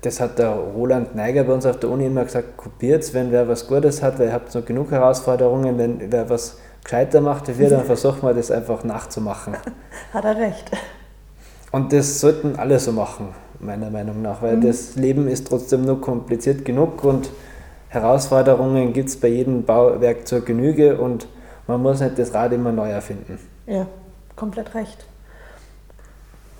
das 0.00 0.20
hat 0.20 0.38
der 0.38 0.50
Roland 0.50 1.16
Neiger 1.16 1.42
bei 1.44 1.52
uns 1.52 1.66
auf 1.66 1.80
der 1.80 1.90
Uni 1.90 2.06
immer 2.06 2.24
gesagt, 2.24 2.56
kopiert 2.56 3.12
wenn 3.12 3.32
wer 3.32 3.48
was 3.48 3.66
Gutes 3.66 4.02
hat, 4.02 4.20
weil 4.20 4.28
ihr 4.28 4.32
habt 4.32 4.54
noch 4.54 4.64
genug 4.64 4.92
Herausforderungen, 4.92 5.76
wenn 5.78 6.12
wer 6.12 6.30
was 6.30 6.58
gescheiter 6.84 7.20
macht 7.20 7.48
wie 7.48 7.58
wir, 7.58 7.70
dann 7.70 7.84
versuchen 7.84 8.22
wir 8.22 8.34
das 8.34 8.52
einfach 8.52 8.84
nachzumachen. 8.84 9.56
Hat 10.14 10.24
er 10.24 10.36
recht. 10.36 10.70
Und 11.70 11.92
das 11.92 12.20
sollten 12.20 12.56
alle 12.56 12.78
so 12.78 12.92
machen, 12.92 13.28
meiner 13.60 13.90
Meinung 13.90 14.22
nach, 14.22 14.42
weil 14.42 14.56
mhm. 14.56 14.62
das 14.62 14.96
Leben 14.96 15.28
ist 15.28 15.46
trotzdem 15.48 15.82
nur 15.82 16.00
kompliziert 16.00 16.64
genug 16.64 17.04
und 17.04 17.30
Herausforderungen 17.88 18.92
gibt 18.92 19.08
es 19.08 19.16
bei 19.16 19.28
jedem 19.28 19.64
Bauwerk 19.64 20.26
zur 20.26 20.42
Genüge 20.42 20.98
und 20.98 21.26
man 21.66 21.82
muss 21.82 22.00
nicht 22.00 22.18
das 22.18 22.34
Rad 22.34 22.52
immer 22.52 22.72
neu 22.72 22.90
erfinden. 22.90 23.38
Ja, 23.66 23.86
komplett 24.36 24.74
recht. 24.74 25.06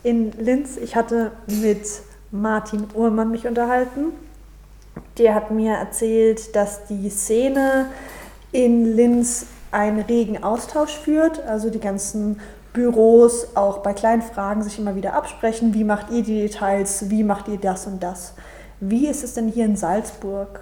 In 0.02 0.32
Linz, 0.32 0.76
ich 0.76 0.96
hatte 0.96 1.32
mit 1.46 1.86
Martin 2.30 2.86
Uhrmann 2.94 3.30
mich 3.30 3.46
unterhalten. 3.46 4.12
Der 5.16 5.34
hat 5.34 5.50
mir 5.50 5.74
erzählt, 5.74 6.54
dass 6.54 6.86
die 6.86 7.10
Szene 7.10 7.86
in 8.52 8.96
Linz 8.96 9.46
einen 9.70 10.00
regen 10.00 10.42
Austausch 10.42 10.96
führt, 10.96 11.44
also 11.46 11.68
die 11.70 11.80
ganzen 11.80 12.40
Büros 12.72 13.48
auch 13.54 13.78
bei 13.78 13.92
kleinen 13.92 14.22
Fragen 14.22 14.62
sich 14.62 14.78
immer 14.78 14.94
wieder 14.94 15.14
absprechen, 15.14 15.74
wie 15.74 15.84
macht 15.84 16.10
ihr 16.10 16.22
die 16.22 16.42
Details, 16.42 17.10
wie 17.10 17.22
macht 17.24 17.48
ihr 17.48 17.58
das 17.58 17.86
und 17.86 18.02
das. 18.02 18.34
Wie 18.80 19.08
ist 19.08 19.24
es 19.24 19.34
denn 19.34 19.48
hier 19.48 19.64
in 19.64 19.76
Salzburg? 19.76 20.60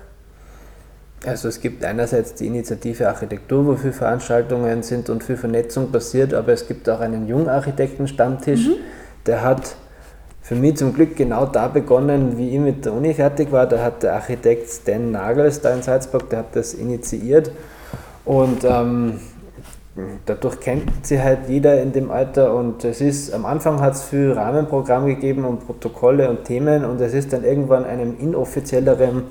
Also 1.24 1.48
es 1.48 1.60
gibt 1.60 1.84
einerseits 1.84 2.34
die 2.34 2.46
Initiative 2.46 3.08
Architektur, 3.08 3.66
wo 3.66 3.74
viele 3.74 3.92
Veranstaltungen 3.92 4.82
sind 4.82 5.10
und 5.10 5.24
viel 5.24 5.36
Vernetzung 5.36 5.90
passiert, 5.90 6.32
aber 6.34 6.52
es 6.52 6.68
gibt 6.68 6.88
auch 6.88 7.00
einen 7.00 7.26
Jungarchitekten-Stammtisch, 7.26 8.68
mhm. 8.68 8.74
der 9.26 9.42
hat 9.42 9.76
für 10.42 10.54
mich 10.54 10.76
zum 10.76 10.94
Glück 10.94 11.16
genau 11.16 11.44
da 11.46 11.66
begonnen, 11.66 12.38
wie 12.38 12.54
ich 12.54 12.60
mit 12.60 12.84
der 12.84 12.92
Uni 12.92 13.12
fertig 13.12 13.50
war. 13.50 13.66
Da 13.66 13.82
hat 13.82 14.04
der 14.04 14.14
Architekt 14.14 14.70
Stan 14.70 15.10
Nagels 15.10 15.60
da 15.60 15.74
in 15.74 15.82
Salzburg, 15.82 16.30
der 16.30 16.40
hat 16.40 16.54
das 16.54 16.72
initiiert 16.74 17.50
und 18.24 18.62
ähm, 18.62 19.18
dadurch 20.26 20.60
kennt 20.60 21.06
sie 21.06 21.22
halt 21.22 21.48
jeder 21.48 21.80
in 21.80 21.92
dem 21.92 22.10
Alter 22.10 22.54
und 22.54 22.84
es 22.84 23.00
ist, 23.00 23.32
am 23.32 23.46
Anfang 23.46 23.80
hat 23.80 23.94
es 23.94 24.04
viel 24.04 24.32
Rahmenprogramm 24.32 25.06
gegeben 25.06 25.44
und 25.44 25.64
Protokolle 25.64 26.28
und 26.28 26.44
Themen 26.44 26.84
und 26.84 27.00
es 27.00 27.14
ist 27.14 27.32
dann 27.32 27.44
irgendwann 27.44 27.84
einem 27.84 28.16
inoffizielleren 28.18 29.24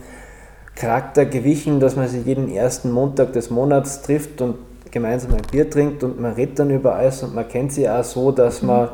Charakter 0.76 1.26
gewichen, 1.26 1.80
dass 1.80 1.96
man 1.96 2.08
sich 2.08 2.26
jeden 2.26 2.52
ersten 2.52 2.92
Montag 2.92 3.34
des 3.34 3.50
Monats 3.50 4.02
trifft 4.02 4.42
und 4.42 4.56
gemeinsam 4.90 5.34
ein 5.34 5.42
Bier 5.52 5.70
trinkt 5.70 6.04
und 6.04 6.20
man 6.20 6.34
redet 6.34 6.60
dann 6.60 6.72
über 6.72 6.96
alles 6.96 7.22
und 7.22 7.36
man 7.36 7.48
kennt 7.48 7.72
sie 7.72 7.88
auch 7.88 8.04
so, 8.04 8.32
dass 8.32 8.64
man, 8.64 8.90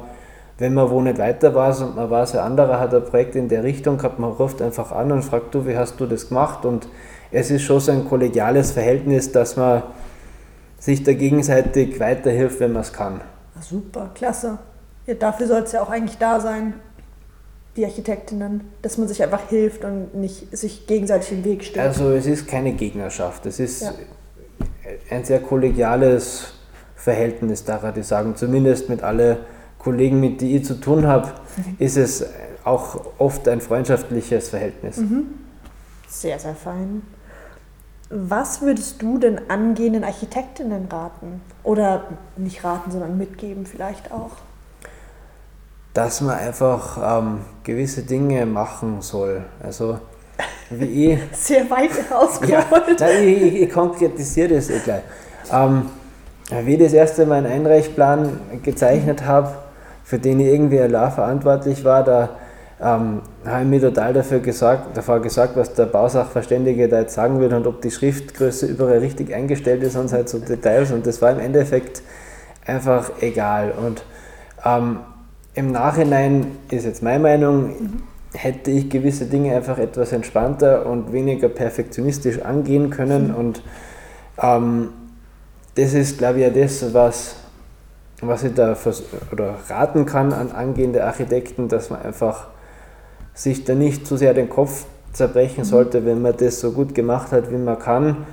wenn 0.57 0.73
man 0.73 0.89
wo 0.89 1.01
nicht 1.01 1.19
weiter 1.19 1.55
weiß 1.55 1.81
und 1.83 1.95
man 1.95 2.09
weiß, 2.09 2.35
ein 2.35 2.41
anderer 2.41 2.79
hat 2.79 2.93
ein 2.93 3.05
Projekt 3.05 3.35
in 3.35 3.47
der 3.47 3.63
Richtung 3.63 3.97
gehabt, 3.97 4.19
man 4.19 4.31
ruft 4.31 4.61
einfach 4.61 4.91
an 4.91 5.11
und 5.11 5.23
fragt, 5.23 5.55
du, 5.55 5.65
wie 5.65 5.77
hast 5.77 5.99
du 5.99 6.05
das 6.05 6.27
gemacht? 6.27 6.65
Und 6.65 6.87
es 7.31 7.49
ist 7.49 7.61
schon 7.61 7.79
so 7.79 7.91
ein 7.93 8.05
kollegiales 8.05 8.71
Verhältnis, 8.71 9.31
dass 9.31 9.55
man 9.55 9.83
sich 10.81 11.03
da 11.03 11.13
gegenseitig 11.13 11.99
weiterhilft, 11.99 12.59
wenn 12.59 12.73
man 12.73 12.81
es 12.81 12.91
kann. 12.91 13.21
Super, 13.61 14.09
klasse. 14.15 14.57
Ja, 15.05 15.13
dafür 15.13 15.47
soll 15.47 15.61
es 15.61 15.71
ja 15.71 15.83
auch 15.83 15.89
eigentlich 15.89 16.17
da 16.17 16.39
sein, 16.39 16.73
die 17.77 17.85
Architektinnen, 17.85 18.61
dass 18.81 18.97
man 18.97 19.07
sich 19.07 19.23
einfach 19.23 19.47
hilft 19.47 19.85
und 19.85 20.15
nicht 20.15 20.55
sich 20.57 20.87
gegenseitig 20.87 21.31
im 21.31 21.45
Weg 21.45 21.63
steht. 21.63 21.79
Also 21.79 22.11
es 22.11 22.25
ist 22.25 22.47
keine 22.47 22.73
Gegnerschaft, 22.73 23.45
es 23.45 23.59
ist 23.59 23.81
ja. 23.83 23.93
ein 25.09 25.23
sehr 25.23 25.39
kollegiales 25.39 26.53
Verhältnis, 26.95 27.63
daran 27.63 27.93
die 27.93 28.03
sagen, 28.03 28.35
zumindest 28.35 28.89
mit 28.89 29.03
allen 29.03 29.37
Kollegen, 29.77 30.19
mit 30.19 30.41
denen 30.41 30.57
ich 30.57 30.65
zu 30.65 30.75
tun 30.75 31.07
habe, 31.07 31.27
mhm. 31.27 31.75
ist 31.77 31.97
es 31.97 32.25
auch 32.63 32.99
oft 33.19 33.47
ein 33.47 33.61
freundschaftliches 33.61 34.49
Verhältnis. 34.49 34.97
Mhm. 34.97 35.27
Sehr, 36.07 36.37
sehr 36.39 36.55
fein. 36.55 37.03
Was 38.13 38.61
würdest 38.61 39.01
du 39.01 39.17
denn 39.17 39.39
angehenden 39.49 40.03
Architektinnen 40.03 40.87
raten? 40.91 41.41
Oder 41.63 42.03
nicht 42.35 42.63
raten, 42.63 42.91
sondern 42.91 43.17
mitgeben 43.17 43.65
vielleicht 43.65 44.11
auch? 44.11 44.31
Dass 45.93 46.19
man 46.19 46.37
einfach 46.37 47.19
ähm, 47.19 47.41
gewisse 47.63 48.03
Dinge 48.03 48.45
machen 48.45 49.01
soll. 49.01 49.43
Also 49.63 49.99
wie 50.69 51.13
ich. 51.13 51.19
Sehr 51.33 51.69
weit 51.69 51.91
ausgeholt. 52.11 52.99
Ja, 52.99 53.09
ich, 53.09 53.41
ich, 53.41 53.61
ich 53.61 53.69
konkretisiere 53.71 54.55
das 54.55 54.69
eh 54.69 54.79
gleich. 54.79 55.03
Ähm, 55.51 55.89
wie 56.63 56.73
ich 56.73 56.79
das 56.83 56.93
erste 56.93 57.25
Mal 57.25 57.45
einen 57.45 57.51
Einreichplan 57.51 58.39
gezeichnet 58.63 59.25
habe, 59.25 59.53
für 60.03 60.19
den 60.19 60.39
ich 60.41 60.47
irgendwie 60.47 60.81
allein 60.81 61.11
verantwortlich 61.11 61.85
war, 61.85 62.03
da 62.03 62.29
ähm, 62.81 63.21
habe 63.45 63.63
ich 63.63 63.69
mir 63.69 63.79
total 63.81 64.13
dafür 64.13 64.39
gesagt, 64.39 64.97
davor 64.97 65.21
gesagt, 65.21 65.55
was 65.55 65.73
der 65.75 65.85
Bausachverständige 65.85 66.89
da 66.89 67.01
jetzt 67.01 67.13
sagen 67.13 67.39
würde 67.39 67.55
und 67.57 67.67
ob 67.67 67.81
die 67.81 67.91
Schriftgröße 67.91 68.65
überall 68.65 68.97
richtig 68.97 69.33
eingestellt 69.33 69.83
ist 69.83 69.95
und 69.95 70.11
halt 70.11 70.29
so 70.29 70.39
Details 70.39 70.91
und 70.91 71.05
das 71.05 71.21
war 71.21 71.31
im 71.31 71.39
Endeffekt 71.39 72.01
einfach 72.65 73.11
egal. 73.21 73.71
Und 73.71 74.03
ähm, 74.65 74.99
im 75.53 75.71
Nachhinein 75.71 76.57
ist 76.71 76.85
jetzt 76.85 77.03
meine 77.03 77.19
Meinung, 77.19 78.03
hätte 78.33 78.71
ich 78.71 78.89
gewisse 78.89 79.25
Dinge 79.25 79.55
einfach 79.55 79.77
etwas 79.77 80.11
entspannter 80.11 80.85
und 80.87 81.13
weniger 81.13 81.49
perfektionistisch 81.49 82.41
angehen 82.41 82.89
können 82.89 83.27
mhm. 83.27 83.35
und 83.35 83.63
ähm, 84.41 84.89
das 85.75 85.93
ist, 85.93 86.17
glaube 86.17 86.39
ich, 86.39 86.43
ja 86.43 86.49
das, 86.49 86.93
was, 86.93 87.35
was 88.21 88.43
ich 88.43 88.53
da 88.53 88.75
oder 89.31 89.55
raten 89.69 90.05
kann 90.05 90.33
an 90.33 90.51
angehende 90.51 91.03
Architekten, 91.03 91.67
dass 91.67 91.89
man 91.89 92.01
einfach 92.01 92.47
sich 93.33 93.63
da 93.63 93.75
nicht 93.75 94.05
zu 94.05 94.17
sehr 94.17 94.33
den 94.33 94.49
Kopf 94.49 94.85
zerbrechen 95.13 95.63
sollte, 95.63 96.05
wenn 96.05 96.21
man 96.21 96.35
das 96.37 96.59
so 96.59 96.71
gut 96.71 96.95
gemacht 96.95 97.31
hat, 97.31 97.51
wie 97.51 97.57
man 97.57 97.79
kann 97.79 98.25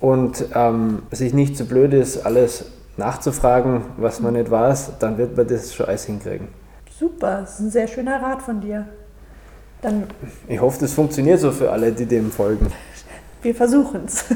und 0.00 0.46
ähm, 0.54 1.02
sich 1.10 1.34
nicht 1.34 1.56
zu 1.56 1.64
so 1.64 1.68
blöd 1.68 1.94
ist, 1.94 2.24
alles 2.24 2.66
nachzufragen, 2.96 3.82
was 3.96 4.20
man 4.20 4.34
nicht 4.34 4.50
weiß, 4.50 4.92
dann 4.98 5.18
wird 5.18 5.36
man 5.36 5.46
das 5.46 5.74
schon 5.74 5.86
alles 5.86 6.04
hinkriegen. 6.04 6.48
Super, 6.98 7.40
das 7.40 7.54
ist 7.54 7.60
ein 7.60 7.70
sehr 7.70 7.88
schöner 7.88 8.20
Rat 8.20 8.42
von 8.42 8.60
dir. 8.60 8.86
Dann 9.80 10.04
ich 10.46 10.60
hoffe, 10.60 10.78
das 10.80 10.92
funktioniert 10.92 11.40
so 11.40 11.50
für 11.50 11.70
alle, 11.70 11.92
die 11.92 12.04
dem 12.04 12.30
folgen. 12.30 12.70
Wir 13.42 13.54
versuchen 13.54 14.02
es. 14.04 14.26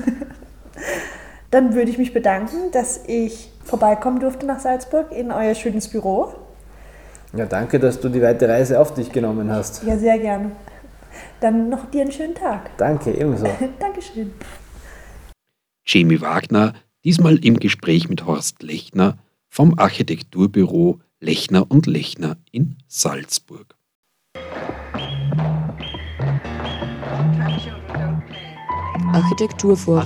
Dann 1.51 1.75
würde 1.75 1.91
ich 1.91 1.99
mich 1.99 2.13
bedanken, 2.13 2.71
dass 2.73 3.01
ich 3.07 3.53
vorbeikommen 3.63 4.19
durfte 4.19 4.47
nach 4.47 4.61
Salzburg 4.61 5.13
in 5.13 5.31
euer 5.31 5.55
schönes 5.55 5.89
Büro. 5.89 6.33
Ja, 7.37 7.47
danke, 7.47 7.81
dass 7.81 8.01
du 8.01 8.09
die 8.09 8.23
weite 8.23 8.49
Reise 8.49 8.79
auf 8.79 8.95
dich 8.95 9.11
genommen 9.11 9.51
hast. 9.51 9.83
Ja, 9.85 9.99
sehr 9.99 10.19
gerne. 10.19 10.53
Dann 11.41 11.69
noch 11.69 11.91
dir 11.91 12.03
einen 12.03 12.13
schönen 12.13 12.35
Tag. 12.35 12.77
Danke, 12.79 13.13
ebenso. 13.13 13.49
Dankeschön. 13.81 14.33
Jamie 15.87 16.21
Wagner, 16.21 16.75
diesmal 17.05 17.45
im 17.45 17.59
Gespräch 17.59 18.09
mit 18.09 18.25
Horst 18.25 18.63
Lechner 18.63 19.17
vom 19.49 19.79
Architekturbüro 19.79 21.01
Lechner 21.21 21.71
und 21.71 21.87
Lechner 21.87 22.37
in 22.53 22.77
Salzburg. 22.87 23.75
Architekturforum. 29.13 29.99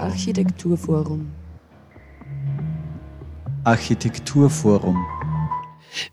Architekturforum. 0.00 1.30
Architekturforum. 3.64 5.19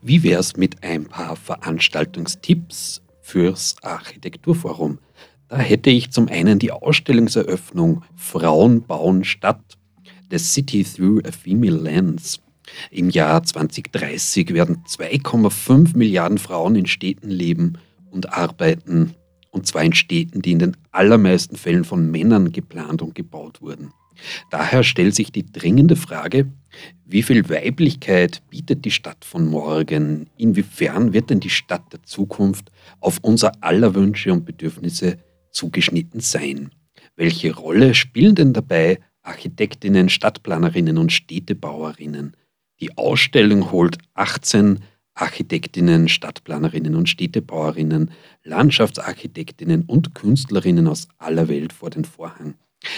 Wie 0.02 0.24
wäre 0.24 0.40
es 0.40 0.58
mit 0.58 0.84
ein 0.84 1.06
paar 1.06 1.36
Veranstaltungstipps 1.36 3.02
fürs 3.22 3.76
Architekturforum? 3.82 5.00
Da 5.50 5.58
hätte 5.58 5.90
ich 5.90 6.12
zum 6.12 6.28
einen 6.28 6.60
die 6.60 6.72
Ausstellungseröffnung 6.72 8.04
Frauen 8.16 8.84
bauen 8.84 9.24
Stadt, 9.24 9.78
The 10.30 10.38
City 10.38 10.84
Through 10.84 11.22
a 11.26 11.32
Female 11.32 11.78
Lens. 11.78 12.42
Im 12.92 13.10
Jahr 13.10 13.44
2030 13.44 14.54
werden 14.54 14.84
2,5 14.86 15.96
Milliarden 15.96 16.38
Frauen 16.38 16.76
in 16.76 16.86
Städten 16.86 17.30
leben 17.30 17.78
und 18.12 18.34
arbeiten, 18.34 19.16
und 19.52 19.68
zwar 19.68 19.84
in 19.84 19.94
Städten, 19.94 20.42
die 20.42 20.52
in 20.52 20.60
den 20.60 20.78
allermeisten 20.92 21.56
Fällen 21.56 21.86
von 21.86 22.12
Männern 22.12 22.52
geplant 22.52 23.02
und 23.02 23.16
gebaut 23.16 23.62
wurden. 23.62 23.94
Daher 24.50 24.84
stellt 24.84 25.16
sich 25.16 25.32
die 25.32 25.46
dringende 25.46 25.96
Frage, 25.96 26.52
wie 27.06 27.24
viel 27.24 27.50
Weiblichkeit 27.50 28.42
bietet 28.50 28.86
die 28.86 28.92
Stadt 28.92 29.24
von 29.26 29.48
morgen? 29.48 30.30
Inwiefern 30.38 31.14
wird 31.14 31.30
denn 31.30 31.40
die 31.40 31.50
Stadt 31.50 31.92
der 31.94 32.04
Zukunft 32.04 32.72
auf 33.00 33.20
unser 33.22 33.52
aller 33.62 33.96
Wünsche 33.96 34.34
und 34.34 34.46
Bedürfnisse 34.46 35.18
zugeschnitten 35.52 36.20
sein? 36.20 36.72
Welche 37.16 37.56
Rolle 37.56 37.96
spielen 37.96 38.36
denn 38.36 38.54
dabei 38.54 39.00
Architektinnen, 39.24 40.10
Stadtplanerinnen 40.10 40.98
und 40.98 41.12
Städtebauerinnen? 41.12 42.36
Die 42.80 42.98
Ausstellung 42.98 43.72
holt 43.72 43.98
18 44.14 44.80
Architektinnen, 45.16 46.10
Stadtplanerinnen 46.10 46.94
und 46.94 47.10
Städtebauerinnen, 47.10 48.12
Landschaftsarchitektinnen 48.44 49.84
und 49.84 50.14
Künstlerinnen 50.14 50.88
aus 50.88 51.08
aller 51.18 51.48
Welt 51.48 51.74
vor 51.74 51.90
den 51.90 52.06
Vorhang 52.06 52.54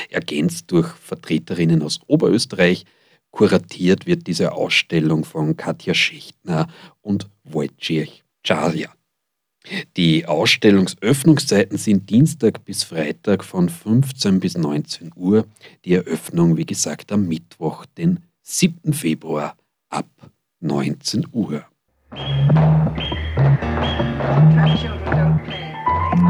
ergänzt 0.09 0.71
durch 0.71 0.87
Vertreterinnen 0.87 1.81
aus 1.81 1.99
Oberösterreich. 2.07 2.85
Kuratiert 3.31 4.05
wird 4.05 4.27
diese 4.27 4.53
Ausstellung 4.53 5.23
von 5.23 5.55
Katja 5.55 5.93
Schichtner 5.93 6.67
und 7.01 7.29
Wojciech 7.43 8.23
Czarja. 8.43 8.89
Die 9.97 10.25
Ausstellungsöffnungszeiten 10.25 11.77
sind 11.77 12.09
Dienstag 12.09 12.65
bis 12.65 12.83
Freitag 12.83 13.43
von 13.43 13.69
15 13.69 14.39
bis 14.39 14.57
19 14.57 15.11
Uhr. 15.15 15.45
Die 15.85 15.93
Eröffnung, 15.93 16.57
wie 16.57 16.65
gesagt, 16.65 17.11
am 17.11 17.27
Mittwoch, 17.27 17.85
den 17.85 18.21
7. 18.41 18.93
Februar 18.93 19.55
ab 19.89 20.07
19 20.61 21.27
Uhr. 21.31 21.65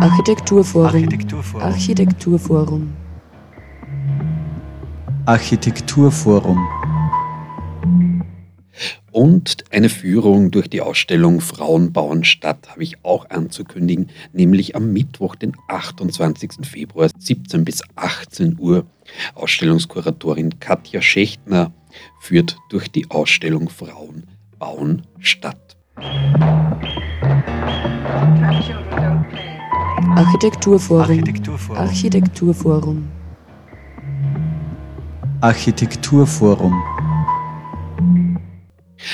Architekturforum. 0.01 0.85
Architekturforum. 0.85 1.61
Architekturforum. 1.61 3.08
Architekturforum. 5.29 6.67
Und 9.11 9.63
eine 9.69 9.89
Führung 9.89 10.49
durch 10.49 10.71
die 10.71 10.81
Ausstellung 10.81 11.39
Frauen 11.39 11.93
bauen 11.93 12.23
Stadt 12.23 12.71
habe 12.71 12.81
ich 12.81 13.05
auch 13.05 13.29
anzukündigen, 13.29 14.09
nämlich 14.33 14.75
am 14.75 14.91
Mittwoch, 14.91 15.35
den 15.35 15.55
28. 15.67 16.65
Februar, 16.65 17.11
17 17.15 17.63
bis 17.63 17.83
18 17.95 18.57
Uhr. 18.57 18.87
Ausstellungskuratorin 19.35 20.59
Katja 20.59 20.99
Schächtner 20.99 21.73
führt 22.19 22.57
durch 22.71 22.89
die 22.89 23.11
Ausstellung 23.11 23.69
Frauen 23.69 24.23
bauen 24.57 25.03
Stadt. 25.19 25.77
Architekturforum. 30.15 31.01
Architekturforum. 31.03 31.77
Architekturforum. 31.77 33.18
Architekturforum. 35.41 36.73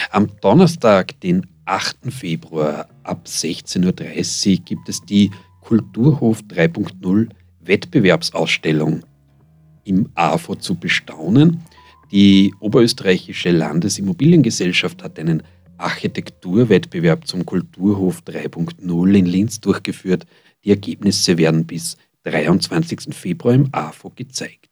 Am 0.09 0.27
Donnerstag, 0.41 1.19
den 1.19 1.45
8. 1.65 2.11
Februar 2.11 2.89
ab 3.03 3.27
16.30 3.27 4.49
Uhr 4.49 4.65
gibt 4.65 4.89
es 4.89 5.05
die 5.05 5.29
Kulturhof 5.61 6.39
3.0 6.49 7.29
Wettbewerbsausstellung 7.59 9.03
im 9.83 10.09
AFO 10.15 10.55
zu 10.55 10.73
bestaunen. 10.73 11.61
Die 12.11 12.55
Oberösterreichische 12.59 13.51
Landesimmobiliengesellschaft 13.51 15.03
hat 15.03 15.19
einen 15.19 15.43
Architekturwettbewerb 15.77 17.27
zum 17.27 17.45
Kulturhof 17.45 18.23
3.0 18.25 19.13
in 19.13 19.25
Linz 19.27 19.59
durchgeführt. 19.61 20.25
Die 20.63 20.71
Ergebnisse 20.71 21.37
werden 21.37 21.67
bis 21.67 21.97
23. 22.23 23.13
Februar 23.13 23.53
im 23.53 23.69
AFO 23.71 24.09
gezeigt. 24.09 24.64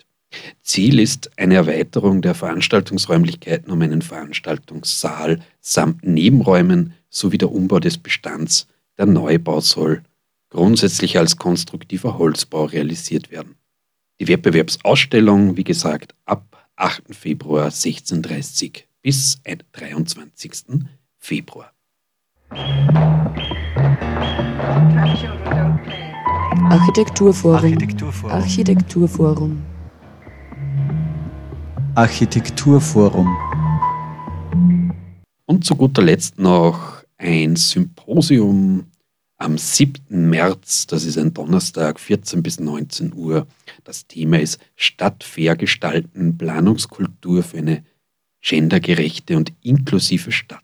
Ziel 0.61 0.99
ist 0.99 1.31
eine 1.37 1.55
Erweiterung 1.55 2.21
der 2.21 2.35
Veranstaltungsräumlichkeiten 2.35 3.71
um 3.71 3.81
einen 3.81 4.01
Veranstaltungssaal 4.01 5.39
samt 5.61 6.03
Nebenräumen 6.03 6.93
sowie 7.09 7.37
der 7.37 7.51
Umbau 7.51 7.79
des 7.79 7.97
Bestands. 7.97 8.67
Der 8.97 9.05
Neubau 9.05 9.59
soll 9.59 10.03
grundsätzlich 10.49 11.17
als 11.17 11.37
konstruktiver 11.37 12.17
Holzbau 12.17 12.65
realisiert 12.65 13.31
werden. 13.31 13.55
Die 14.19 14.27
Wettbewerbsausstellung, 14.27 15.57
wie 15.57 15.63
gesagt, 15.63 16.15
ab 16.25 16.69
8. 16.75 17.15
Februar 17.15 17.65
1630 17.65 18.87
bis 19.01 19.39
23. 19.73 20.85
Februar. 21.17 21.73
Architekturforum. 26.69 27.55
Architekturforum. 27.55 28.31
Architekturforum. 28.31 29.72
Und 35.45 35.63
zu 35.63 35.75
guter 35.75 36.01
Letzt 36.01 36.39
noch 36.39 37.03
ein 37.19 37.55
Symposium 37.55 38.85
am 39.37 39.59
7. 39.59 40.27
März, 40.27 40.87
das 40.87 41.05
ist 41.05 41.19
ein 41.19 41.35
Donnerstag, 41.35 41.99
14 41.99 42.41
bis 42.41 42.59
19 42.59 43.13
Uhr. 43.13 43.45
Das 43.83 44.07
Thema 44.07 44.39
ist 44.39 44.59
Stadtfair 44.75 45.55
gestalten, 45.55 46.35
Planungskultur 46.35 47.43
für 47.43 47.59
eine 47.59 47.83
gendergerechte 48.41 49.37
und 49.37 49.53
inklusive 49.61 50.31
Stadt. 50.31 50.63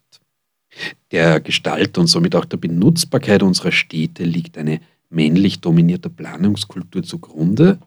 Der 1.11 1.39
Gestalt 1.41 1.99
und 1.99 2.07
somit 2.07 2.35
auch 2.35 2.45
der 2.45 2.57
Benutzbarkeit 2.57 3.43
unserer 3.43 3.71
Städte 3.71 4.23
liegt 4.23 4.57
eine 4.57 4.81
männlich 5.11 5.59
dominierte 5.59 6.09
Planungskultur 6.09 7.03
zugrunde. 7.03 7.77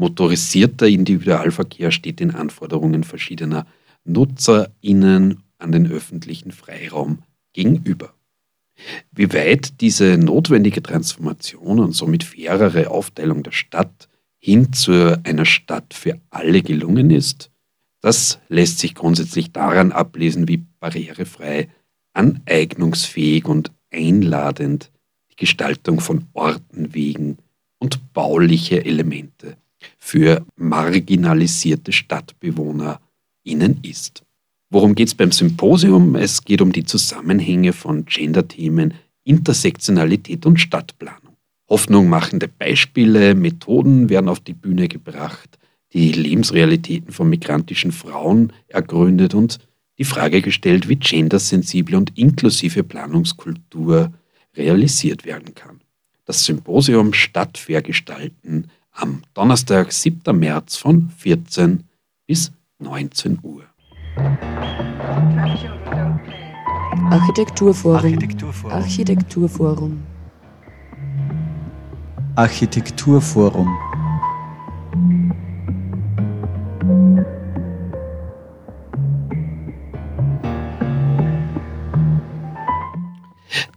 Motorisierter 0.00 0.88
Individualverkehr 0.88 1.90
steht 1.90 2.20
den 2.20 2.34
Anforderungen 2.34 3.04
verschiedener 3.04 3.66
NutzerInnen 4.04 5.42
an 5.58 5.72
den 5.72 5.92
öffentlichen 5.92 6.52
Freiraum 6.52 7.18
gegenüber. 7.52 8.14
Wie 9.12 9.30
weit 9.34 9.82
diese 9.82 10.16
notwendige 10.16 10.82
Transformation 10.82 11.80
und 11.80 11.92
somit 11.92 12.24
fairere 12.24 12.90
Aufteilung 12.90 13.42
der 13.42 13.52
Stadt 13.52 14.08
hin 14.38 14.72
zu 14.72 15.20
einer 15.22 15.44
Stadt 15.44 15.92
für 15.92 16.18
alle 16.30 16.62
gelungen 16.62 17.10
ist, 17.10 17.50
das 18.00 18.38
lässt 18.48 18.78
sich 18.78 18.94
grundsätzlich 18.94 19.52
daran 19.52 19.92
ablesen, 19.92 20.48
wie 20.48 20.64
barrierefrei, 20.80 21.68
aneignungsfähig 22.14 23.44
und 23.44 23.70
einladend 23.90 24.90
die 25.30 25.36
Gestaltung 25.36 26.00
von 26.00 26.24
Orten, 26.32 26.94
Wegen 26.94 27.36
und 27.78 28.14
bauliche 28.14 28.82
Elemente 28.82 29.58
für 29.98 30.44
marginalisierte 30.56 31.92
StadtbewohnerInnen 31.92 33.80
ist. 33.82 34.22
Worum 34.70 34.94
geht 34.94 35.08
es 35.08 35.14
beim 35.14 35.32
Symposium? 35.32 36.14
Es 36.14 36.44
geht 36.44 36.62
um 36.62 36.72
die 36.72 36.84
Zusammenhänge 36.84 37.72
von 37.72 38.04
Gender-Themen, 38.04 38.94
Intersektionalität 39.24 40.46
und 40.46 40.58
Stadtplanung. 40.58 41.36
Hoffnungmachende 41.68 42.48
Beispiele, 42.48 43.34
Methoden 43.34 44.08
werden 44.08 44.28
auf 44.28 44.40
die 44.40 44.54
Bühne 44.54 44.88
gebracht, 44.88 45.58
die 45.92 46.12
Lebensrealitäten 46.12 47.12
von 47.12 47.28
migrantischen 47.28 47.92
Frauen 47.92 48.52
ergründet 48.68 49.34
und 49.34 49.58
die 49.98 50.04
Frage 50.04 50.40
gestellt, 50.40 50.88
wie 50.88 50.96
gendersensible 50.96 51.96
und 51.96 52.16
inklusive 52.16 52.84
Planungskultur 52.84 54.12
realisiert 54.56 55.24
werden 55.24 55.54
kann. 55.54 55.80
Das 56.24 56.44
Symposium 56.44 57.12
Stadtfair 57.12 57.82
gestalten 57.82 58.70
am 58.92 59.22
Donnerstag, 59.34 59.92
7. 59.92 60.38
März 60.38 60.76
von 60.76 61.10
14 61.18 61.84
bis 62.26 62.52
19 62.78 63.38
Uhr. 63.42 63.64
Architekturforum. 67.10 67.96
Architekturforum. 67.96 68.72
Architekturforum. 72.36 73.89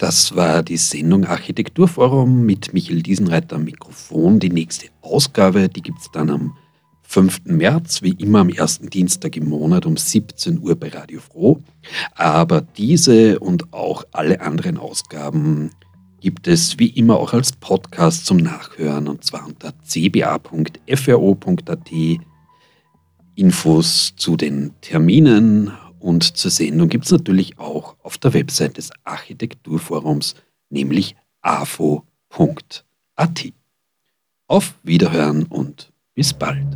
Das 0.03 0.35
war 0.35 0.63
die 0.63 0.75
Sendung 0.75 1.23
Architekturforum 1.23 2.45
mit 2.45 2.73
Michael 2.73 3.01
Diesenreiter 3.01 3.55
am 3.55 3.63
Mikrofon. 3.63 4.41
Die 4.41 4.49
nächste 4.49 4.87
Ausgabe, 4.99 5.69
die 5.69 5.81
gibt 5.81 6.01
es 6.01 6.11
dann 6.11 6.29
am 6.29 6.57
5. 7.03 7.43
März, 7.45 8.01
wie 8.01 8.11
immer 8.11 8.39
am 8.39 8.49
ersten 8.49 8.89
Dienstag 8.89 9.37
im 9.37 9.47
Monat 9.47 9.85
um 9.85 9.95
17 9.95 10.59
Uhr 10.59 10.75
bei 10.75 10.89
Radio 10.89 11.21
Froh. 11.21 11.61
Aber 12.15 12.59
diese 12.59 13.39
und 13.39 13.71
auch 13.71 14.03
alle 14.11 14.41
anderen 14.41 14.77
Ausgaben 14.77 15.71
gibt 16.19 16.49
es 16.49 16.77
wie 16.79 16.89
immer 16.89 17.17
auch 17.17 17.31
als 17.31 17.53
Podcast 17.53 18.25
zum 18.25 18.39
Nachhören 18.39 19.07
und 19.07 19.23
zwar 19.23 19.47
unter 19.47 19.71
cba.fro.at. 19.87 21.91
Infos 23.35 24.13
zu 24.17 24.35
den 24.35 24.73
Terminen 24.81 25.71
und 26.03 26.37
zur 26.37 26.51
Sendung 26.51 26.89
gibt 26.89 27.05
es 27.05 27.11
natürlich 27.11 27.57
auch 27.57 27.95
auf 28.03 28.17
der 28.17 28.33
Website 28.33 28.77
des 28.77 28.91
Architekturforums, 29.05 30.35
nämlich 30.69 31.15
afo.at. 31.41 32.03
Auf 34.47 34.75
Wiederhören 34.83 35.45
und 35.45 35.93
bis 36.13 36.33
bald. 36.33 36.67